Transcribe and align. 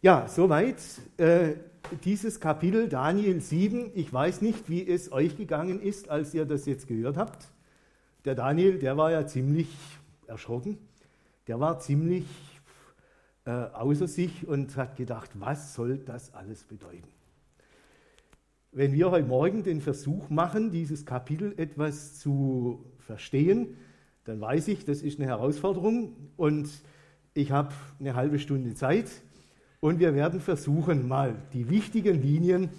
Ja, 0.00 0.28
soweit 0.28 0.76
äh, 1.16 1.54
dieses 2.04 2.38
Kapitel 2.38 2.88
Daniel 2.88 3.40
7. 3.40 3.90
Ich 3.96 4.12
weiß 4.12 4.42
nicht, 4.42 4.70
wie 4.70 4.86
es 4.86 5.10
euch 5.10 5.36
gegangen 5.36 5.82
ist, 5.82 6.08
als 6.08 6.32
ihr 6.34 6.44
das 6.44 6.66
jetzt 6.66 6.86
gehört 6.86 7.16
habt. 7.16 7.48
Der 8.24 8.36
Daniel, 8.36 8.78
der 8.78 8.96
war 8.96 9.10
ja 9.10 9.26
ziemlich 9.26 9.66
erschrocken. 10.28 10.78
Der 11.48 11.58
war 11.58 11.80
ziemlich 11.80 12.26
äh, 13.44 13.50
außer 13.50 14.06
sich 14.06 14.46
und 14.46 14.76
hat 14.76 14.94
gedacht, 14.94 15.30
was 15.34 15.74
soll 15.74 15.98
das 15.98 16.32
alles 16.32 16.62
bedeuten? 16.62 17.08
Wenn 18.70 18.92
wir 18.92 19.10
heute 19.10 19.26
Morgen 19.26 19.64
den 19.64 19.80
Versuch 19.80 20.30
machen, 20.30 20.70
dieses 20.70 21.06
Kapitel 21.06 21.54
etwas 21.56 22.20
zu 22.20 22.84
verstehen, 23.00 23.76
dann 24.22 24.40
weiß 24.40 24.68
ich, 24.68 24.84
das 24.84 25.02
ist 25.02 25.18
eine 25.18 25.26
Herausforderung 25.26 26.14
und 26.36 26.68
ich 27.34 27.50
habe 27.50 27.74
eine 27.98 28.14
halbe 28.14 28.38
Stunde 28.38 28.74
Zeit 28.74 29.10
und 29.80 30.00
wir 30.00 30.14
werden 30.14 30.40
versuchen, 30.40 31.06
mal 31.06 31.34
die 31.52 31.68
wichtigen 31.70 32.20
Linien 32.20 32.70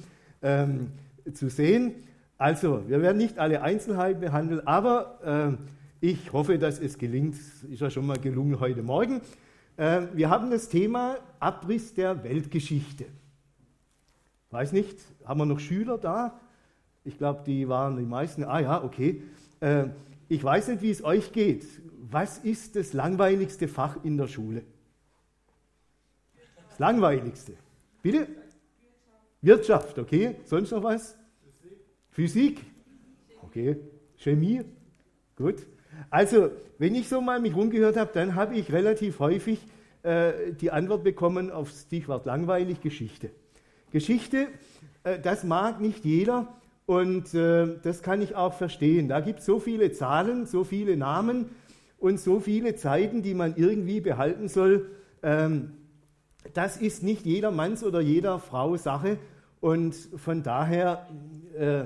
ähm, 0.42 0.92
zu 1.34 1.50
sehen. 1.50 1.94
Also, 2.38 2.88
wir 2.88 3.02
werden 3.02 3.18
nicht 3.18 3.40
alle 3.40 3.62
Einzelheiten 3.62 4.22
behandeln, 4.22 4.66
aber 4.66 5.58
äh, 6.02 6.08
ich 6.08 6.32
hoffe, 6.32 6.58
dass 6.58 6.80
es 6.80 6.98
gelingt. 6.98 7.36
Ist 7.70 7.82
ja 7.82 7.90
schon 7.90 8.06
mal 8.06 8.18
gelungen 8.18 8.60
heute 8.60 8.82
Morgen. 8.82 9.22
Äh, 9.78 10.04
wir 10.14 10.30
haben 10.30 10.50
das 10.50 10.70
Thema 10.70 11.18
Abriss 11.40 11.94
der 11.94 12.24
Weltgeschichte. 12.24 13.06
Weiß 14.52 14.72
nicht, 14.72 14.98
haben 15.26 15.40
wir 15.40 15.46
noch 15.46 15.60
Schüler 15.60 15.98
da? 15.98 16.40
Ich 17.04 17.18
glaube, 17.18 17.44
die 17.46 17.68
waren 17.68 17.98
die 17.98 18.06
meisten. 18.06 18.44
Ah 18.44 18.60
ja, 18.60 18.84
okay. 18.84 19.22
Äh, 19.60 19.86
ich 20.28 20.44
weiß 20.44 20.70
nicht, 20.70 20.82
wie 20.82 20.92
es 20.92 21.04
euch 21.04 21.32
geht. 21.32 21.66
Was 22.10 22.40
ist 22.40 22.76
das 22.76 22.94
langweiligste 22.94 23.68
Fach 23.68 23.98
in 24.04 24.18
der 24.18 24.28
Schule? 24.28 24.64
Langweiligste. 26.80 27.54
Bitte? 28.02 28.28
Wirtschaft, 29.42 30.00
okay. 30.00 30.36
Sonst 30.46 30.72
noch 30.72 30.84
was? 30.84 31.18
Physik? 32.12 32.66
Okay. 33.44 33.78
Chemie? 34.18 34.62
Gut. 35.36 35.66
Also, 36.10 36.52
wenn 36.78 36.96
ich 36.96 37.08
so 37.08 37.22
mal 37.22 37.40
mich 37.40 37.56
rumgehört 37.56 37.98
habe, 37.98 38.12
dann 38.14 38.36
habe 38.36 38.56
ich 38.56 38.72
relativ 38.72 39.20
häufig 39.20 39.60
äh, 40.04 40.54
die 40.60 40.72
Antwort 40.72 41.04
bekommen 41.04 41.52
auf 41.52 41.72
das 41.72 41.84
Stichwort 41.84 42.26
langweilig 42.26 42.82
Geschichte. 42.82 43.32
Geschichte, 43.92 44.48
äh, 45.04 45.20
das 45.20 45.44
mag 45.44 45.82
nicht 45.82 46.06
jeder 46.06 46.48
und 46.86 47.34
äh, 47.34 47.68
das 47.84 48.02
kann 48.02 48.22
ich 48.22 48.36
auch 48.36 48.54
verstehen. 48.54 49.08
Da 49.08 49.20
gibt 49.20 49.40
es 49.40 49.46
so 49.46 49.60
viele 49.60 49.92
Zahlen, 49.92 50.46
so 50.46 50.64
viele 50.64 50.98
Namen 50.98 51.50
und 51.98 52.20
so 52.20 52.40
viele 52.40 52.76
Zeiten, 52.76 53.22
die 53.22 53.34
man 53.34 53.56
irgendwie 53.56 54.00
behalten 54.02 54.48
soll. 54.48 54.90
Ähm, 55.22 55.74
das 56.54 56.78
ist 56.78 57.04
nicht 57.04 57.26
jeder 57.26 57.52
Manns 57.52 57.84
oder 57.84 58.02
jeder 58.02 58.40
Frau 58.40 58.78
Sache 58.78 59.18
und 59.60 59.94
von 59.94 60.44
daher 60.44 61.08
äh, 61.58 61.86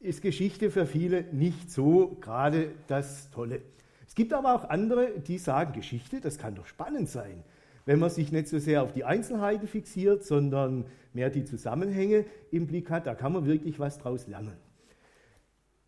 ist 0.00 0.22
Geschichte 0.22 0.70
für 0.70 0.86
viele 0.86 1.24
nicht 1.32 1.70
so 1.70 2.16
gerade 2.20 2.72
das 2.86 3.30
Tolle. 3.30 3.62
Es 4.06 4.14
gibt 4.14 4.32
aber 4.32 4.54
auch 4.54 4.68
andere, 4.68 5.20
die 5.20 5.38
sagen, 5.38 5.72
Geschichte, 5.72 6.20
das 6.20 6.38
kann 6.38 6.54
doch 6.54 6.66
spannend 6.66 7.08
sein, 7.08 7.44
wenn 7.86 7.98
man 7.98 8.10
sich 8.10 8.32
nicht 8.32 8.48
so 8.48 8.58
sehr 8.58 8.82
auf 8.82 8.92
die 8.92 9.04
Einzelheiten 9.04 9.68
fixiert, 9.68 10.24
sondern 10.24 10.84
mehr 11.12 11.30
die 11.30 11.44
Zusammenhänge 11.44 12.24
im 12.50 12.66
Blick 12.66 12.90
hat, 12.90 13.06
da 13.06 13.14
kann 13.14 13.32
man 13.32 13.46
wirklich 13.46 13.78
was 13.78 13.98
draus 13.98 14.26
lernen. 14.26 14.56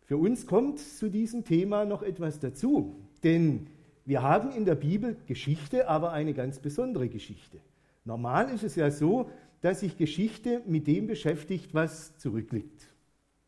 Für 0.05 0.17
uns 0.17 0.47
kommt 0.47 0.79
zu 0.79 1.09
diesem 1.09 1.45
Thema 1.45 1.85
noch 1.85 2.01
etwas 2.01 2.39
dazu, 2.39 2.95
denn 3.23 3.67
wir 4.05 4.21
haben 4.21 4.51
in 4.51 4.65
der 4.65 4.75
Bibel 4.75 5.15
Geschichte, 5.27 5.87
aber 5.87 6.11
eine 6.11 6.33
ganz 6.33 6.59
besondere 6.59 7.07
Geschichte. 7.07 7.59
Normal 8.05 8.49
ist 8.49 8.63
es 8.63 8.75
ja 8.75 8.91
so, 8.91 9.29
dass 9.61 9.79
sich 9.79 9.97
Geschichte 9.97 10.61
mit 10.65 10.87
dem 10.87 11.07
beschäftigt, 11.07 11.73
was 11.73 12.17
zurückliegt. 12.17 12.87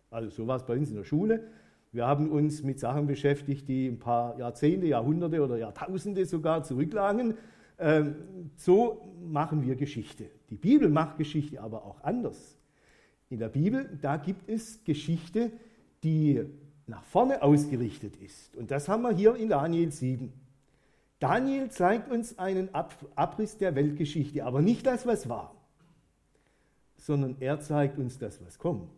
Also 0.09 0.29
so 0.29 0.47
war 0.47 0.55
es 0.55 0.63
bei 0.63 0.77
uns 0.77 0.89
in 0.89 0.95
der 0.95 1.03
Schule. 1.03 1.47
Wir 1.91 2.07
haben 2.07 2.29
uns 2.29 2.63
mit 2.63 2.79
Sachen 2.79 3.07
beschäftigt, 3.07 3.67
die 3.67 3.87
ein 3.87 3.99
paar 3.99 4.37
Jahrzehnte, 4.37 4.87
Jahrhunderte 4.87 5.41
oder 5.41 5.57
Jahrtausende 5.57 6.25
sogar 6.25 6.63
zurücklagen. 6.63 7.35
Ähm, 7.77 8.15
so 8.55 9.01
machen 9.25 9.65
wir 9.65 9.75
Geschichte. 9.75 10.29
Die 10.49 10.55
Bibel 10.55 10.89
macht 10.89 11.17
Geschichte 11.17 11.61
aber 11.61 11.83
auch 11.83 12.01
anders. 12.01 12.57
In 13.29 13.39
der 13.39 13.49
Bibel, 13.49 13.97
da 14.01 14.17
gibt 14.17 14.49
es 14.49 14.83
Geschichte, 14.83 15.51
die 16.03 16.45
nach 16.87 17.03
vorne 17.03 17.41
ausgerichtet 17.41 18.15
ist. 18.17 18.55
Und 18.55 18.71
das 18.71 18.87
haben 18.87 19.01
wir 19.03 19.11
hier 19.11 19.35
in 19.35 19.49
Daniel 19.49 19.91
7. 19.91 20.31
Daniel 21.19 21.69
zeigt 21.69 22.11
uns 22.11 22.37
einen 22.37 22.69
Abriss 22.73 23.57
der 23.57 23.75
Weltgeschichte, 23.75 24.43
aber 24.43 24.61
nicht 24.61 24.85
das, 24.85 25.07
was 25.07 25.29
war, 25.29 25.55
sondern 26.97 27.37
er 27.39 27.59
zeigt 27.59 27.97
uns 27.97 28.17
das, 28.17 28.43
was 28.45 28.59
kommt. 28.59 28.89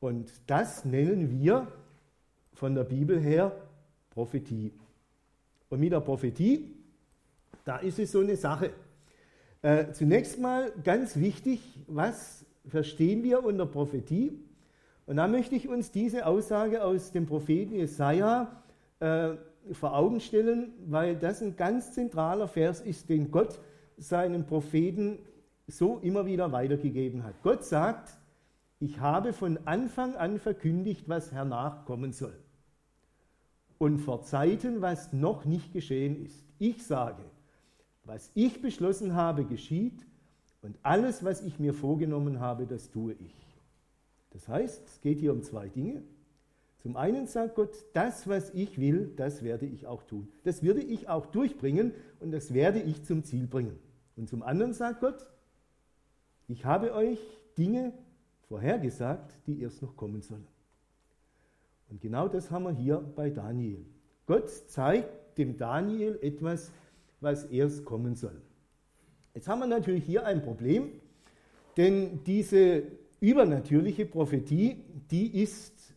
Und 0.00 0.32
das 0.46 0.84
nennen 0.84 1.30
wir 1.30 1.68
von 2.54 2.74
der 2.74 2.84
Bibel 2.84 3.20
her 3.20 3.52
Prophetie. 4.10 4.72
Und 5.68 5.80
mit 5.80 5.92
der 5.92 6.00
Prophetie, 6.00 6.74
da 7.64 7.78
ist 7.78 7.98
es 7.98 8.12
so 8.12 8.20
eine 8.20 8.36
Sache. 8.36 8.72
Äh, 9.62 9.92
zunächst 9.92 10.40
mal 10.40 10.72
ganz 10.82 11.16
wichtig, 11.16 11.60
was 11.86 12.44
verstehen 12.66 13.22
wir 13.22 13.44
unter 13.44 13.66
Prophetie? 13.66 14.38
Und 15.06 15.16
da 15.16 15.28
möchte 15.28 15.54
ich 15.54 15.68
uns 15.68 15.90
diese 15.92 16.26
Aussage 16.26 16.84
aus 16.84 17.12
dem 17.12 17.26
Propheten 17.26 17.74
Jesaja 17.74 18.62
äh, 19.00 19.34
vor 19.72 19.94
Augen 19.96 20.20
stellen, 20.20 20.72
weil 20.86 21.16
das 21.16 21.42
ein 21.42 21.56
ganz 21.56 21.92
zentraler 21.92 22.48
Vers 22.48 22.80
ist, 22.80 23.08
den 23.08 23.30
Gott 23.30 23.60
seinen 23.96 24.46
Propheten 24.46 25.18
so 25.66 25.98
immer 25.98 26.26
wieder 26.26 26.52
weitergegeben 26.52 27.22
hat. 27.22 27.42
Gott 27.42 27.64
sagt, 27.64 28.18
ich 28.80 28.98
habe 28.98 29.32
von 29.32 29.58
Anfang 29.64 30.16
an 30.16 30.38
verkündigt, 30.38 31.08
was 31.08 31.30
hernach 31.30 31.84
kommen 31.84 32.12
soll. 32.12 32.36
Und 33.78 33.98
vor 33.98 34.22
Zeiten, 34.22 34.82
was 34.82 35.12
noch 35.12 35.44
nicht 35.44 35.72
geschehen 35.72 36.24
ist. 36.24 36.44
Ich 36.58 36.84
sage, 36.84 37.22
was 38.04 38.30
ich 38.34 38.60
beschlossen 38.60 39.14
habe, 39.14 39.44
geschieht 39.44 40.06
und 40.62 40.76
alles, 40.82 41.24
was 41.24 41.42
ich 41.42 41.58
mir 41.58 41.74
vorgenommen 41.74 42.40
habe, 42.40 42.66
das 42.66 42.90
tue 42.90 43.12
ich. 43.14 43.34
Das 44.30 44.48
heißt, 44.48 44.86
es 44.86 45.00
geht 45.00 45.20
hier 45.20 45.32
um 45.32 45.42
zwei 45.42 45.68
Dinge. 45.68 46.02
Zum 46.82 46.96
einen 46.96 47.28
sagt 47.28 47.54
Gott, 47.54 47.76
das, 47.92 48.26
was 48.26 48.50
ich 48.50 48.80
will, 48.80 49.12
das 49.16 49.44
werde 49.44 49.66
ich 49.66 49.86
auch 49.86 50.02
tun. 50.02 50.28
Das 50.42 50.64
würde 50.64 50.82
ich 50.82 51.08
auch 51.08 51.26
durchbringen 51.26 51.92
und 52.18 52.32
das 52.32 52.52
werde 52.52 52.80
ich 52.80 53.04
zum 53.04 53.22
Ziel 53.22 53.46
bringen. 53.46 53.78
Und 54.16 54.28
zum 54.28 54.42
anderen 54.42 54.72
sagt 54.72 55.00
Gott, 55.00 55.28
ich 56.48 56.64
habe 56.64 56.92
euch 56.92 57.20
Dinge 57.56 57.92
vorhergesagt, 58.48 59.32
die 59.46 59.62
erst 59.62 59.80
noch 59.80 59.96
kommen 59.96 60.22
sollen. 60.22 60.46
Und 61.88 62.00
genau 62.00 62.26
das 62.26 62.50
haben 62.50 62.64
wir 62.64 62.72
hier 62.72 62.98
bei 62.98 63.30
Daniel. 63.30 63.86
Gott 64.26 64.50
zeigt 64.50 65.38
dem 65.38 65.56
Daniel 65.56 66.18
etwas, 66.20 66.72
was 67.20 67.44
erst 67.44 67.84
kommen 67.84 68.16
soll. 68.16 68.42
Jetzt 69.34 69.46
haben 69.46 69.60
wir 69.60 69.66
natürlich 69.66 70.04
hier 70.04 70.26
ein 70.26 70.42
Problem, 70.42 70.90
denn 71.76 72.24
diese 72.24 72.82
übernatürliche 73.20 74.04
Prophetie, 74.04 74.84
die 75.10 75.42
ist 75.42 75.91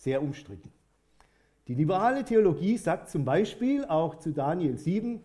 sehr 0.00 0.22
umstritten. 0.22 0.72
Die 1.68 1.74
liberale 1.74 2.24
Theologie 2.24 2.78
sagt 2.78 3.10
zum 3.10 3.24
Beispiel 3.24 3.84
auch 3.84 4.16
zu 4.16 4.32
Daniel 4.32 4.78
7, 4.78 5.20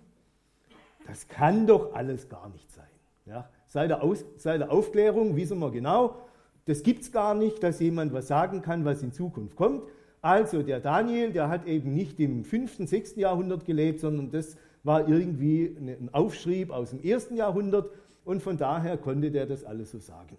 das 1.07 1.27
kann 1.27 1.65
doch 1.65 1.93
alles 1.93 2.27
gar 2.29 2.49
nicht 2.49 2.69
sein. 2.71 2.85
Ja, 3.25 3.49
seit, 3.65 3.89
der 3.89 4.03
Aus, 4.03 4.25
seit 4.37 4.59
der 4.59 4.71
Aufklärung 4.71 5.35
wissen 5.35 5.59
wir 5.59 5.71
genau, 5.71 6.17
das 6.65 6.83
gibt 6.83 7.03
es 7.03 7.11
gar 7.11 7.35
nicht, 7.35 7.63
dass 7.63 7.79
jemand 7.79 8.11
was 8.11 8.27
sagen 8.27 8.61
kann, 8.61 8.85
was 8.85 9.01
in 9.01 9.13
Zukunft 9.13 9.55
kommt. 9.55 9.83
Also 10.21 10.61
der 10.61 10.79
Daniel, 10.79 11.31
der 11.31 11.47
hat 11.47 11.67
eben 11.67 11.93
nicht 11.93 12.19
im 12.19 12.43
5., 12.43 12.87
6. 12.87 13.15
Jahrhundert 13.15 13.65
gelebt, 13.65 14.01
sondern 14.01 14.29
das 14.31 14.57
war 14.83 15.07
irgendwie 15.07 15.75
ein 15.77 16.09
Aufschrieb 16.11 16.71
aus 16.71 16.89
dem 16.89 16.99
1. 17.03 17.29
Jahrhundert 17.31 17.89
und 18.25 18.43
von 18.43 18.57
daher 18.57 18.97
konnte 18.97 19.31
der 19.31 19.45
das 19.45 19.63
alles 19.63 19.91
so 19.91 19.99
sagen. 19.99 20.37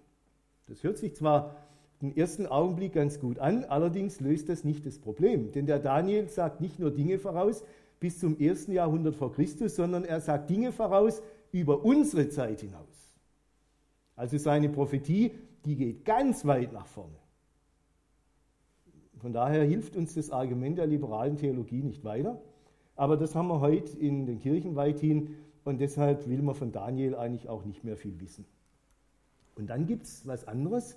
Das 0.68 0.82
hört 0.82 0.98
sich 0.98 1.14
zwar 1.14 1.56
den 2.02 2.16
ersten 2.16 2.46
Augenblick 2.46 2.92
ganz 2.92 3.20
gut 3.20 3.38
an, 3.38 3.64
allerdings 3.64 4.20
löst 4.20 4.48
das 4.48 4.64
nicht 4.64 4.84
das 4.84 4.98
Problem. 4.98 5.52
Denn 5.52 5.66
der 5.66 5.78
Daniel 5.78 6.28
sagt 6.28 6.60
nicht 6.60 6.78
nur 6.78 6.90
Dinge 6.90 7.18
voraus 7.18 7.64
bis 8.00 8.18
zum 8.18 8.38
ersten 8.38 8.72
Jahrhundert 8.72 9.16
vor 9.16 9.32
Christus, 9.32 9.76
sondern 9.76 10.04
er 10.04 10.20
sagt 10.20 10.50
Dinge 10.50 10.72
voraus 10.72 11.22
über 11.52 11.84
unsere 11.84 12.28
Zeit 12.28 12.60
hinaus. 12.60 13.14
Also 14.14 14.36
seine 14.38 14.68
Prophetie, 14.68 15.32
die 15.64 15.76
geht 15.76 16.04
ganz 16.04 16.44
weit 16.44 16.72
nach 16.72 16.86
vorne. 16.86 17.16
Von 19.18 19.32
daher 19.32 19.64
hilft 19.64 19.96
uns 19.96 20.14
das 20.14 20.30
Argument 20.30 20.78
der 20.78 20.86
liberalen 20.86 21.36
Theologie 21.36 21.82
nicht 21.82 22.04
weiter. 22.04 22.40
Aber 22.94 23.16
das 23.16 23.34
haben 23.34 23.48
wir 23.48 23.60
heute 23.60 23.96
in 23.98 24.26
den 24.26 24.38
Kirchen 24.38 24.76
weithin 24.76 25.36
und 25.64 25.80
deshalb 25.80 26.28
will 26.28 26.42
man 26.42 26.54
von 26.54 26.72
Daniel 26.72 27.14
eigentlich 27.14 27.48
auch 27.48 27.64
nicht 27.64 27.84
mehr 27.84 27.96
viel 27.96 28.20
wissen. 28.20 28.46
Und 29.54 29.68
dann 29.68 29.86
gibt 29.86 30.06
es 30.06 30.26
was 30.26 30.46
anderes. 30.46 30.96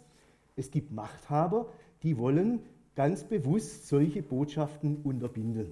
Es 0.59 0.71
gibt 0.71 0.91
Machthaber, 0.91 1.69
die 2.03 2.17
wollen 2.17 2.59
ganz 2.95 3.23
bewusst 3.23 3.87
solche 3.87 4.21
Botschaften 4.21 4.97
unterbinden. 5.03 5.71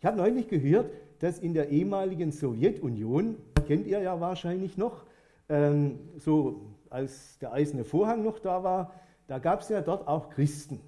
Ich 0.00 0.04
habe 0.04 0.16
neulich 0.16 0.48
gehört, 0.48 0.90
dass 1.20 1.38
in 1.38 1.54
der 1.54 1.68
ehemaligen 1.68 2.32
Sowjetunion, 2.32 3.36
kennt 3.68 3.86
ihr 3.86 4.00
ja 4.00 4.20
wahrscheinlich 4.20 4.76
noch, 4.76 5.04
ähm, 5.48 6.00
so 6.18 6.62
als 6.90 7.38
der 7.38 7.52
eiserne 7.52 7.84
Vorhang 7.84 8.24
noch 8.24 8.40
da 8.40 8.64
war, 8.64 8.92
da 9.28 9.38
gab 9.38 9.60
es 9.60 9.68
ja 9.68 9.82
dort 9.82 10.08
auch 10.08 10.30
Christen. 10.30 10.80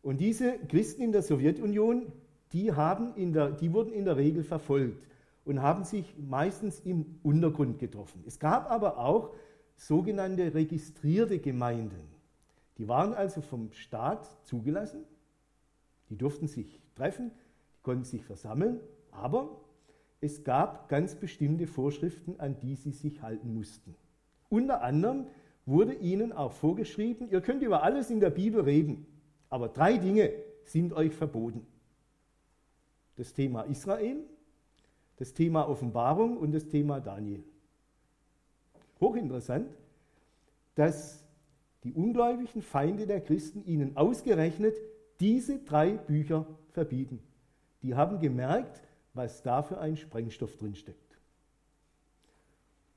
Und 0.00 0.18
diese 0.18 0.58
Christen 0.68 1.02
in 1.02 1.12
der 1.12 1.22
Sowjetunion, 1.22 2.12
die, 2.52 2.72
haben 2.72 3.14
in 3.14 3.34
der, 3.34 3.50
die 3.50 3.72
wurden 3.74 3.92
in 3.92 4.06
der 4.06 4.16
Regel 4.16 4.42
verfolgt 4.42 5.06
und 5.44 5.60
haben 5.60 5.84
sich 5.84 6.14
meistens 6.18 6.80
im 6.80 7.18
Untergrund 7.22 7.78
getroffen. 7.78 8.24
Es 8.26 8.38
gab 8.38 8.70
aber 8.70 8.98
auch 8.98 9.34
sogenannte 9.76 10.54
registrierte 10.54 11.38
Gemeinden. 11.38 12.11
Die 12.82 12.88
waren 12.88 13.14
also 13.14 13.42
vom 13.42 13.70
Staat 13.70 14.28
zugelassen, 14.44 15.04
die 16.08 16.16
durften 16.16 16.48
sich 16.48 16.80
treffen, 16.96 17.30
die 17.76 17.82
konnten 17.82 18.02
sich 18.02 18.24
versammeln, 18.24 18.80
aber 19.12 19.60
es 20.20 20.42
gab 20.42 20.88
ganz 20.88 21.14
bestimmte 21.14 21.68
Vorschriften, 21.68 22.40
an 22.40 22.58
die 22.58 22.74
sie 22.74 22.90
sich 22.90 23.22
halten 23.22 23.54
mussten. 23.54 23.94
Unter 24.48 24.82
anderem 24.82 25.28
wurde 25.64 25.94
ihnen 25.94 26.32
auch 26.32 26.50
vorgeschrieben, 26.50 27.30
ihr 27.30 27.40
könnt 27.40 27.62
über 27.62 27.84
alles 27.84 28.10
in 28.10 28.18
der 28.18 28.30
Bibel 28.30 28.62
reden, 28.62 29.06
aber 29.48 29.68
drei 29.68 29.96
Dinge 29.96 30.32
sind 30.64 30.92
euch 30.92 31.14
verboten. 31.14 31.64
Das 33.14 33.32
Thema 33.32 33.62
Israel, 33.62 34.24
das 35.18 35.32
Thema 35.32 35.68
Offenbarung 35.68 36.36
und 36.36 36.50
das 36.50 36.66
Thema 36.66 36.98
Daniel. 36.98 37.44
Hochinteressant, 39.00 39.72
dass 40.74 41.21
die 41.84 41.92
ungläubigen 41.92 42.62
Feinde 42.62 43.06
der 43.06 43.20
Christen 43.20 43.64
ihnen 43.64 43.96
ausgerechnet 43.96 44.76
diese 45.20 45.58
drei 45.58 45.92
Bücher 45.92 46.46
verbieten. 46.70 47.20
Die 47.82 47.94
haben 47.94 48.20
gemerkt, 48.20 48.82
was 49.14 49.42
da 49.42 49.62
für 49.62 49.78
ein 49.78 49.96
Sprengstoff 49.96 50.56
drinsteckt. 50.56 51.18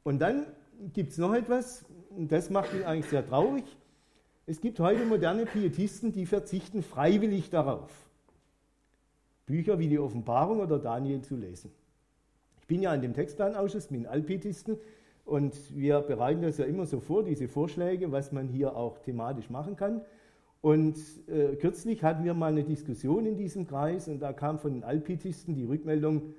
Und 0.04 0.20
dann 0.20 0.46
gibt 0.94 1.12
es 1.12 1.18
noch 1.18 1.34
etwas, 1.34 1.84
und 2.10 2.32
das 2.32 2.50
macht 2.50 2.74
mich 2.74 2.86
eigentlich 2.86 3.10
sehr 3.10 3.26
traurig. 3.26 3.66
Es 4.46 4.62
gibt 4.62 4.80
heute 4.80 5.04
moderne 5.06 5.46
Pietisten, 5.46 6.12
die 6.12 6.28
verzichten 6.28 6.84
freiwillig 6.84 7.50
darauf, 7.50 7.92
Bücher 9.48 9.80
wie 9.80 9.88
die 9.88 9.98
Offenbarung 10.00 10.60
oder 10.60 10.78
Daniel 10.78 11.22
zu 11.22 11.36
lesen. 11.36 11.72
Ich 12.62 12.68
bin 12.68 12.82
ja 12.82 12.94
in 12.94 13.02
dem 13.02 13.14
Textplanausschuss 13.14 13.90
mit 13.90 14.02
den 14.02 14.08
Alpietisten 14.08 14.78
und 15.26 15.76
wir 15.76 16.02
bereiten 16.02 16.44
das 16.44 16.60
ja 16.60 16.66
immer 16.66 16.86
so 16.86 17.00
vor, 17.00 17.24
diese 17.24 17.48
Vorschläge, 17.48 18.12
was 18.12 18.32
man 18.32 18.48
hier 18.48 18.76
auch 18.76 19.00
thematisch 19.00 19.50
machen 19.50 19.76
kann. 19.76 20.02
Und 20.62 20.98
äh, 21.28 21.56
kürzlich 21.56 22.04
hatten 22.04 22.24
wir 22.24 22.34
mal 22.34 22.52
eine 22.52 22.64
Diskussion 22.64 23.26
in 23.26 23.36
diesem 23.36 23.68
Kreis 23.68 24.08
und 24.08 24.20
da 24.20 24.34
kam 24.34 24.60
von 24.60 24.74
den 24.74 24.84
Alpitisten 24.84 25.56
die 25.56 25.64
Rückmeldung, 25.64 26.34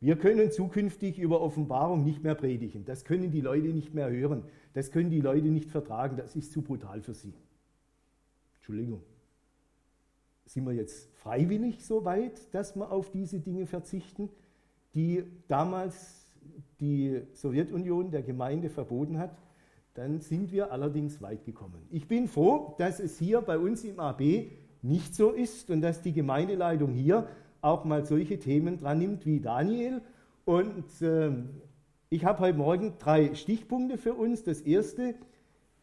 wir 0.00 0.16
können 0.16 0.50
zukünftig 0.50 1.18
über 1.18 1.40
Offenbarung 1.40 2.04
nicht 2.04 2.22
mehr 2.22 2.34
predigen. 2.34 2.84
Das 2.84 3.04
können 3.04 3.30
die 3.30 3.40
Leute 3.40 3.68
nicht 3.68 3.94
mehr 3.94 4.10
hören. 4.10 4.44
Das 4.74 4.90
können 4.90 5.08
die 5.08 5.22
Leute 5.22 5.46
nicht 5.46 5.70
vertragen. 5.70 6.18
Das 6.18 6.36
ist 6.36 6.52
zu 6.52 6.60
brutal 6.60 7.00
für 7.00 7.14
sie. 7.14 7.32
Entschuldigung. 8.56 9.00
Sind 10.44 10.66
wir 10.66 10.74
jetzt 10.74 11.10
freiwillig 11.14 11.86
so 11.86 12.04
weit, 12.04 12.52
dass 12.52 12.76
wir 12.76 12.92
auf 12.92 13.10
diese 13.12 13.40
Dinge 13.40 13.66
verzichten, 13.66 14.28
die 14.94 15.24
damals 15.48 16.23
die 16.84 17.22
Sowjetunion 17.32 18.10
der 18.10 18.22
Gemeinde 18.22 18.68
verboten 18.68 19.18
hat? 19.18 19.36
dann 19.94 20.20
sind 20.20 20.50
wir 20.50 20.72
allerdings 20.72 21.22
weit 21.22 21.44
gekommen. 21.44 21.86
Ich 21.90 22.08
bin 22.08 22.26
froh, 22.26 22.74
dass 22.78 22.98
es 22.98 23.16
hier 23.18 23.40
bei 23.40 23.58
uns 23.58 23.84
im 23.84 24.00
AB 24.00 24.50
nicht 24.82 25.14
so 25.14 25.30
ist 25.30 25.70
und 25.70 25.80
dass 25.80 26.02
die 26.02 26.12
Gemeindeleitung 26.12 26.92
hier 26.92 27.28
auch 27.60 27.84
mal 27.84 28.04
solche 28.04 28.38
Themen 28.38 28.76
dran 28.76 28.98
nimmt 28.98 29.24
wie 29.24 29.40
Daniel. 29.40 30.02
Und 30.44 31.00
äh, 31.00 31.30
ich 32.10 32.24
habe 32.24 32.40
heute 32.40 32.58
Morgen 32.58 32.94
drei 32.98 33.34
Stichpunkte 33.34 33.96
für 33.96 34.14
uns. 34.14 34.42
Das 34.42 34.60
erste, 34.60 35.14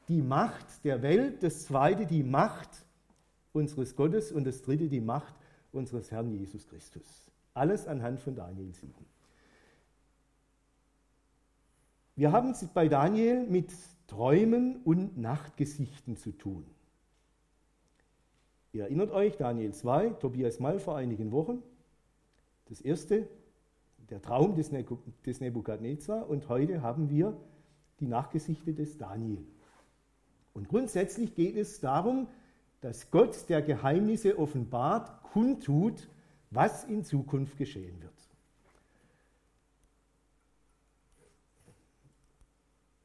die 0.09 0.21
Macht 0.21 0.83
der 0.83 1.01
Welt. 1.01 1.41
Das 1.41 1.65
zweite, 1.65 2.05
die 2.05 2.21
Macht 2.23 2.69
unseres 3.53 3.95
Gottes. 3.95 4.31
Und 4.31 4.45
das 4.45 4.61
dritte, 4.61 4.89
die 4.89 5.01
Macht 5.01 5.33
unseres 5.71 6.11
Herrn 6.11 6.29
Jesus 6.31 6.67
Christus. 6.67 7.31
Alles 7.53 7.87
anhand 7.87 8.19
von 8.19 8.35
Daniel 8.35 8.73
7. 8.73 8.93
Wir 12.21 12.31
haben 12.31 12.51
es 12.51 12.63
bei 12.67 12.87
Daniel 12.87 13.47
mit 13.47 13.71
Träumen 14.05 14.83
und 14.83 15.17
Nachtgesichten 15.17 16.17
zu 16.17 16.31
tun. 16.31 16.67
Ihr 18.73 18.83
erinnert 18.83 19.09
euch, 19.09 19.37
Daniel 19.37 19.73
2, 19.73 20.09
Tobias 20.09 20.59
Mal 20.59 20.79
vor 20.79 20.95
einigen 20.95 21.31
Wochen. 21.31 21.63
Das 22.65 22.79
erste, 22.79 23.27
der 24.11 24.21
Traum 24.21 24.53
des, 24.53 24.71
ne 24.71 24.85
Nebukadnezar 25.39 26.29
und 26.29 26.47
heute 26.47 26.83
haben 26.83 27.09
wir 27.09 27.35
die 27.99 28.05
Nachgesichte 28.05 28.71
des 28.75 28.99
Daniel. 28.99 29.43
Und 30.53 30.69
grundsätzlich 30.69 31.33
geht 31.33 31.57
es 31.57 31.79
darum, 31.79 32.27
dass 32.81 33.09
Gott 33.09 33.49
der 33.49 33.63
Geheimnisse 33.63 34.37
offenbart, 34.37 35.23
kundtut, 35.23 36.07
was 36.51 36.83
in 36.83 37.03
Zukunft 37.03 37.57
geschehen 37.57 37.99
wird. 37.99 38.10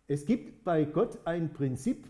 Es 0.08 0.24
gibt 0.24 0.64
bei 0.64 0.84
Gott 0.84 1.18
ein 1.24 1.52
Prinzip 1.52 2.06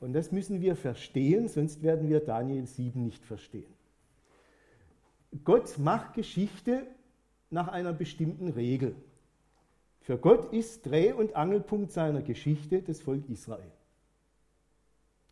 und 0.00 0.12
das 0.12 0.32
müssen 0.32 0.60
wir 0.60 0.76
verstehen, 0.76 1.48
sonst 1.48 1.82
werden 1.82 2.08
wir 2.08 2.20
Daniel 2.20 2.66
7 2.66 3.02
nicht 3.02 3.24
verstehen. 3.24 3.72
Gott 5.44 5.78
macht 5.78 6.14
Geschichte 6.14 6.86
nach 7.50 7.68
einer 7.68 7.92
bestimmten 7.92 8.48
Regel. 8.48 8.94
Für 10.00 10.18
Gott 10.18 10.52
ist 10.52 10.84
Dreh- 10.84 11.14
und 11.14 11.34
Angelpunkt 11.34 11.90
seiner 11.90 12.20
Geschichte 12.20 12.82
das 12.82 13.00
Volk 13.00 13.28
Israel. 13.30 13.72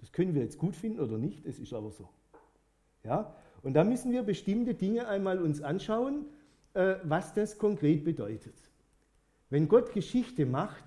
Das 0.01 0.11
können 0.11 0.35
wir 0.35 0.43
jetzt 0.43 0.59
gut 0.59 0.75
finden 0.75 1.01
oder 1.01 1.19
nicht, 1.19 1.45
es 1.45 1.59
ist 1.59 1.75
aber 1.75 1.91
so. 1.91 2.09
Ja? 3.05 3.37
Und 3.63 3.75
da 3.75 3.85
müssen 3.85 4.11
wir 4.11 4.23
bestimmte 4.23 4.75
Dinge 4.75 5.07
einmal 5.07 5.41
uns 5.41 5.61
anschauen, 5.61 6.25
äh, 6.75 6.97
was 7.05 7.35
das 7.35 7.59
konkret 7.59 8.05
bedeutet. 8.05 8.55
Wenn 9.51 9.69
Gott 9.69 9.93
Geschichte 9.93 10.47
macht, 10.47 10.85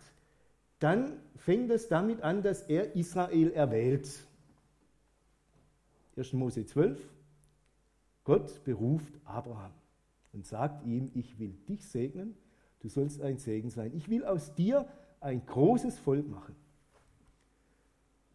dann 0.80 1.20
fängt 1.38 1.72
es 1.72 1.88
damit 1.88 2.22
an, 2.22 2.44
dass 2.44 2.64
er 2.64 2.96
Israel 2.96 3.52
erwählt. 3.52 4.10
1. 6.18 6.34
Mose 6.34 6.66
12. 6.66 7.00
Gott 8.24 8.64
beruft 8.64 9.14
Abraham 9.24 9.74
und 10.34 10.46
sagt 10.46 10.86
ihm, 10.86 11.12
ich 11.14 11.38
will 11.40 11.54
dich 11.68 11.86
segnen, 11.88 12.36
du 12.80 12.90
sollst 12.90 13.22
ein 13.22 13.38
Segen 13.38 13.70
sein. 13.70 13.92
Ich 13.96 14.10
will 14.10 14.26
aus 14.26 14.54
dir 14.56 14.88
ein 15.22 15.46
großes 15.46 16.00
Volk 16.00 16.28
machen. 16.28 16.56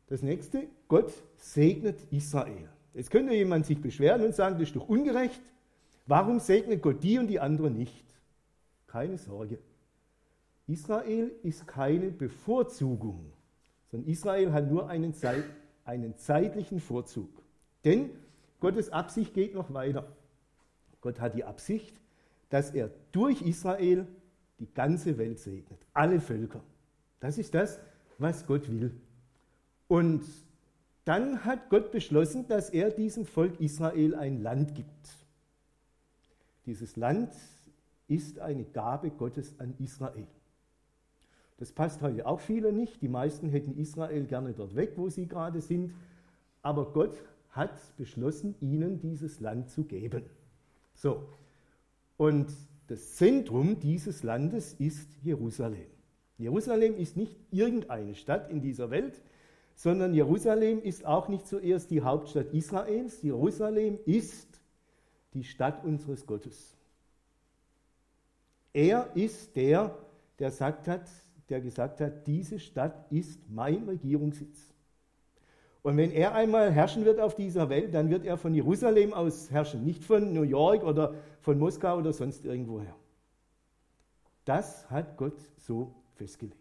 Das 0.07 0.23
nächste, 0.23 0.67
Gott 0.89 1.13
segnet 1.37 2.01
Israel. 2.11 2.69
Jetzt 2.95 3.11
könnte 3.11 3.35
jemand 3.35 3.67
sich 3.67 3.81
beschweren 3.81 4.23
und 4.23 4.35
sagen, 4.35 4.57
das 4.59 4.69
ist 4.69 4.77
doch 4.77 4.89
ungerecht. 4.89 5.41
Warum 6.07 6.41
segnet 6.41 6.83
Gott 6.83 7.03
die 7.03 7.19
und 7.19 7.29
die 7.29 7.39
anderen 7.39 7.77
nicht? 7.77 8.05
Keine 8.89 9.19
Sorge. 9.19 9.59
Israel 10.71 11.33
ist 11.43 11.67
keine 11.67 12.11
Bevorzugung, 12.11 13.33
sondern 13.91 14.09
Israel 14.09 14.53
hat 14.53 14.71
nur 14.71 14.89
einen, 14.89 15.13
Zeit, 15.15 15.45
einen 15.85 16.17
zeitlichen 16.17 16.79
Vorzug. 16.79 17.29
Denn 17.85 18.11
Gottes 18.61 18.91
Absicht 18.91 19.35
geht 19.35 19.53
noch 19.53 19.75
weiter. 19.75 20.07
Gott 21.01 21.19
hat 21.21 21.35
die 21.35 21.45
Absicht, 21.45 21.99
dass 22.51 22.71
er 22.71 22.91
durch 23.11 23.43
Israel 23.43 24.07
die 24.61 24.73
ganze 24.73 25.19
Welt 25.19 25.41
segnet, 25.41 25.81
alle 25.93 26.21
Völker. 26.21 26.63
Das 27.19 27.37
ist 27.37 27.55
das, 27.55 27.81
was 28.19 28.47
Gott 28.47 28.71
will. 28.71 28.95
Und 29.89 30.23
dann 31.05 31.45
hat 31.45 31.69
Gott 31.71 31.91
beschlossen, 31.91 32.47
dass 32.47 32.71
er 32.71 32.91
diesem 32.91 33.25
Volk 33.25 33.59
Israel 33.59 34.15
ein 34.15 34.41
Land 34.41 34.77
gibt. 34.77 35.17
Dieses 36.67 36.95
Land 36.95 37.33
ist 38.07 38.39
eine 38.39 38.65
Gabe 38.65 39.11
Gottes 39.11 39.59
an 39.59 39.75
Israel. 39.79 40.29
Das 41.61 41.73
passt 41.73 42.01
heute 42.01 42.27
auch 42.27 42.41
viele 42.41 42.73
nicht. 42.73 43.03
Die 43.03 43.09
meisten 43.09 43.51
hätten 43.51 43.77
Israel 43.79 44.25
gerne 44.25 44.55
dort 44.55 44.75
weg, 44.75 44.95
wo 44.97 45.11
sie 45.11 45.29
gerade 45.29 45.61
sind. 45.61 45.93
Aber 46.63 46.93
Gott 46.93 47.15
hat 47.51 47.79
beschlossen, 47.99 48.55
ihnen 48.63 48.99
dieses 48.99 49.41
Land 49.41 49.69
zu 49.69 49.85
geben. 49.85 50.25
So. 50.95 51.29
Und 52.17 52.51
das 52.87 53.15
Zentrum 53.17 53.79
dieses 53.79 54.23
Landes 54.23 54.73
ist 54.73 55.07
Jerusalem. 55.23 55.87
Jerusalem 56.39 56.97
ist 56.97 57.19
nicht 57.19 57.37
irgendeine 57.51 58.15
Stadt 58.15 58.51
in 58.51 58.63
dieser 58.63 58.91
Welt, 58.91 59.21
sondern 59.75 60.15
Jerusalem 60.15 60.81
ist 60.83 61.05
auch 61.05 61.29
nicht 61.29 61.47
zuerst 61.47 61.91
die 61.91 62.01
Hauptstadt 62.01 62.55
Israels. 62.55 63.21
Jerusalem 63.21 63.99
ist 64.07 64.49
die 65.35 65.45
Stadt 65.45 65.85
unseres 65.85 66.25
Gottes. 66.25 66.75
Er 68.73 69.15
ist 69.15 69.55
der, 69.57 69.99
der 70.39 70.51
sagt 70.51 70.89
hat, 70.89 71.07
der 71.51 71.61
gesagt 71.61 72.01
hat, 72.01 72.27
diese 72.27 72.59
Stadt 72.59 73.11
ist 73.11 73.41
mein 73.51 73.85
Regierungssitz. 73.85 74.73
Und 75.83 75.97
wenn 75.97 76.11
er 76.13 76.35
einmal 76.35 76.71
herrschen 76.71 77.05
wird 77.05 77.21
auf 77.21 77.35
dieser 77.35 77.69
Welt, 77.71 77.95
dann 77.95 78.11
wird 78.11 78.25
er 78.25 78.37
von 78.37 78.55
Jerusalem 78.55 79.15
aus 79.15 79.51
herrschen, 79.51 79.85
nicht 79.85 80.05
von 80.05 80.33
New 80.33 80.43
York 80.43 80.85
oder 80.85 81.15
von 81.41 81.59
Moskau 81.59 81.99
oder 81.99 82.13
sonst 82.13 82.45
irgendwoher. 82.45 82.95
Das 84.45 84.91
hat 84.91 85.17
Gott 85.17 85.39
so 85.57 85.95
festgelegt. 86.15 86.59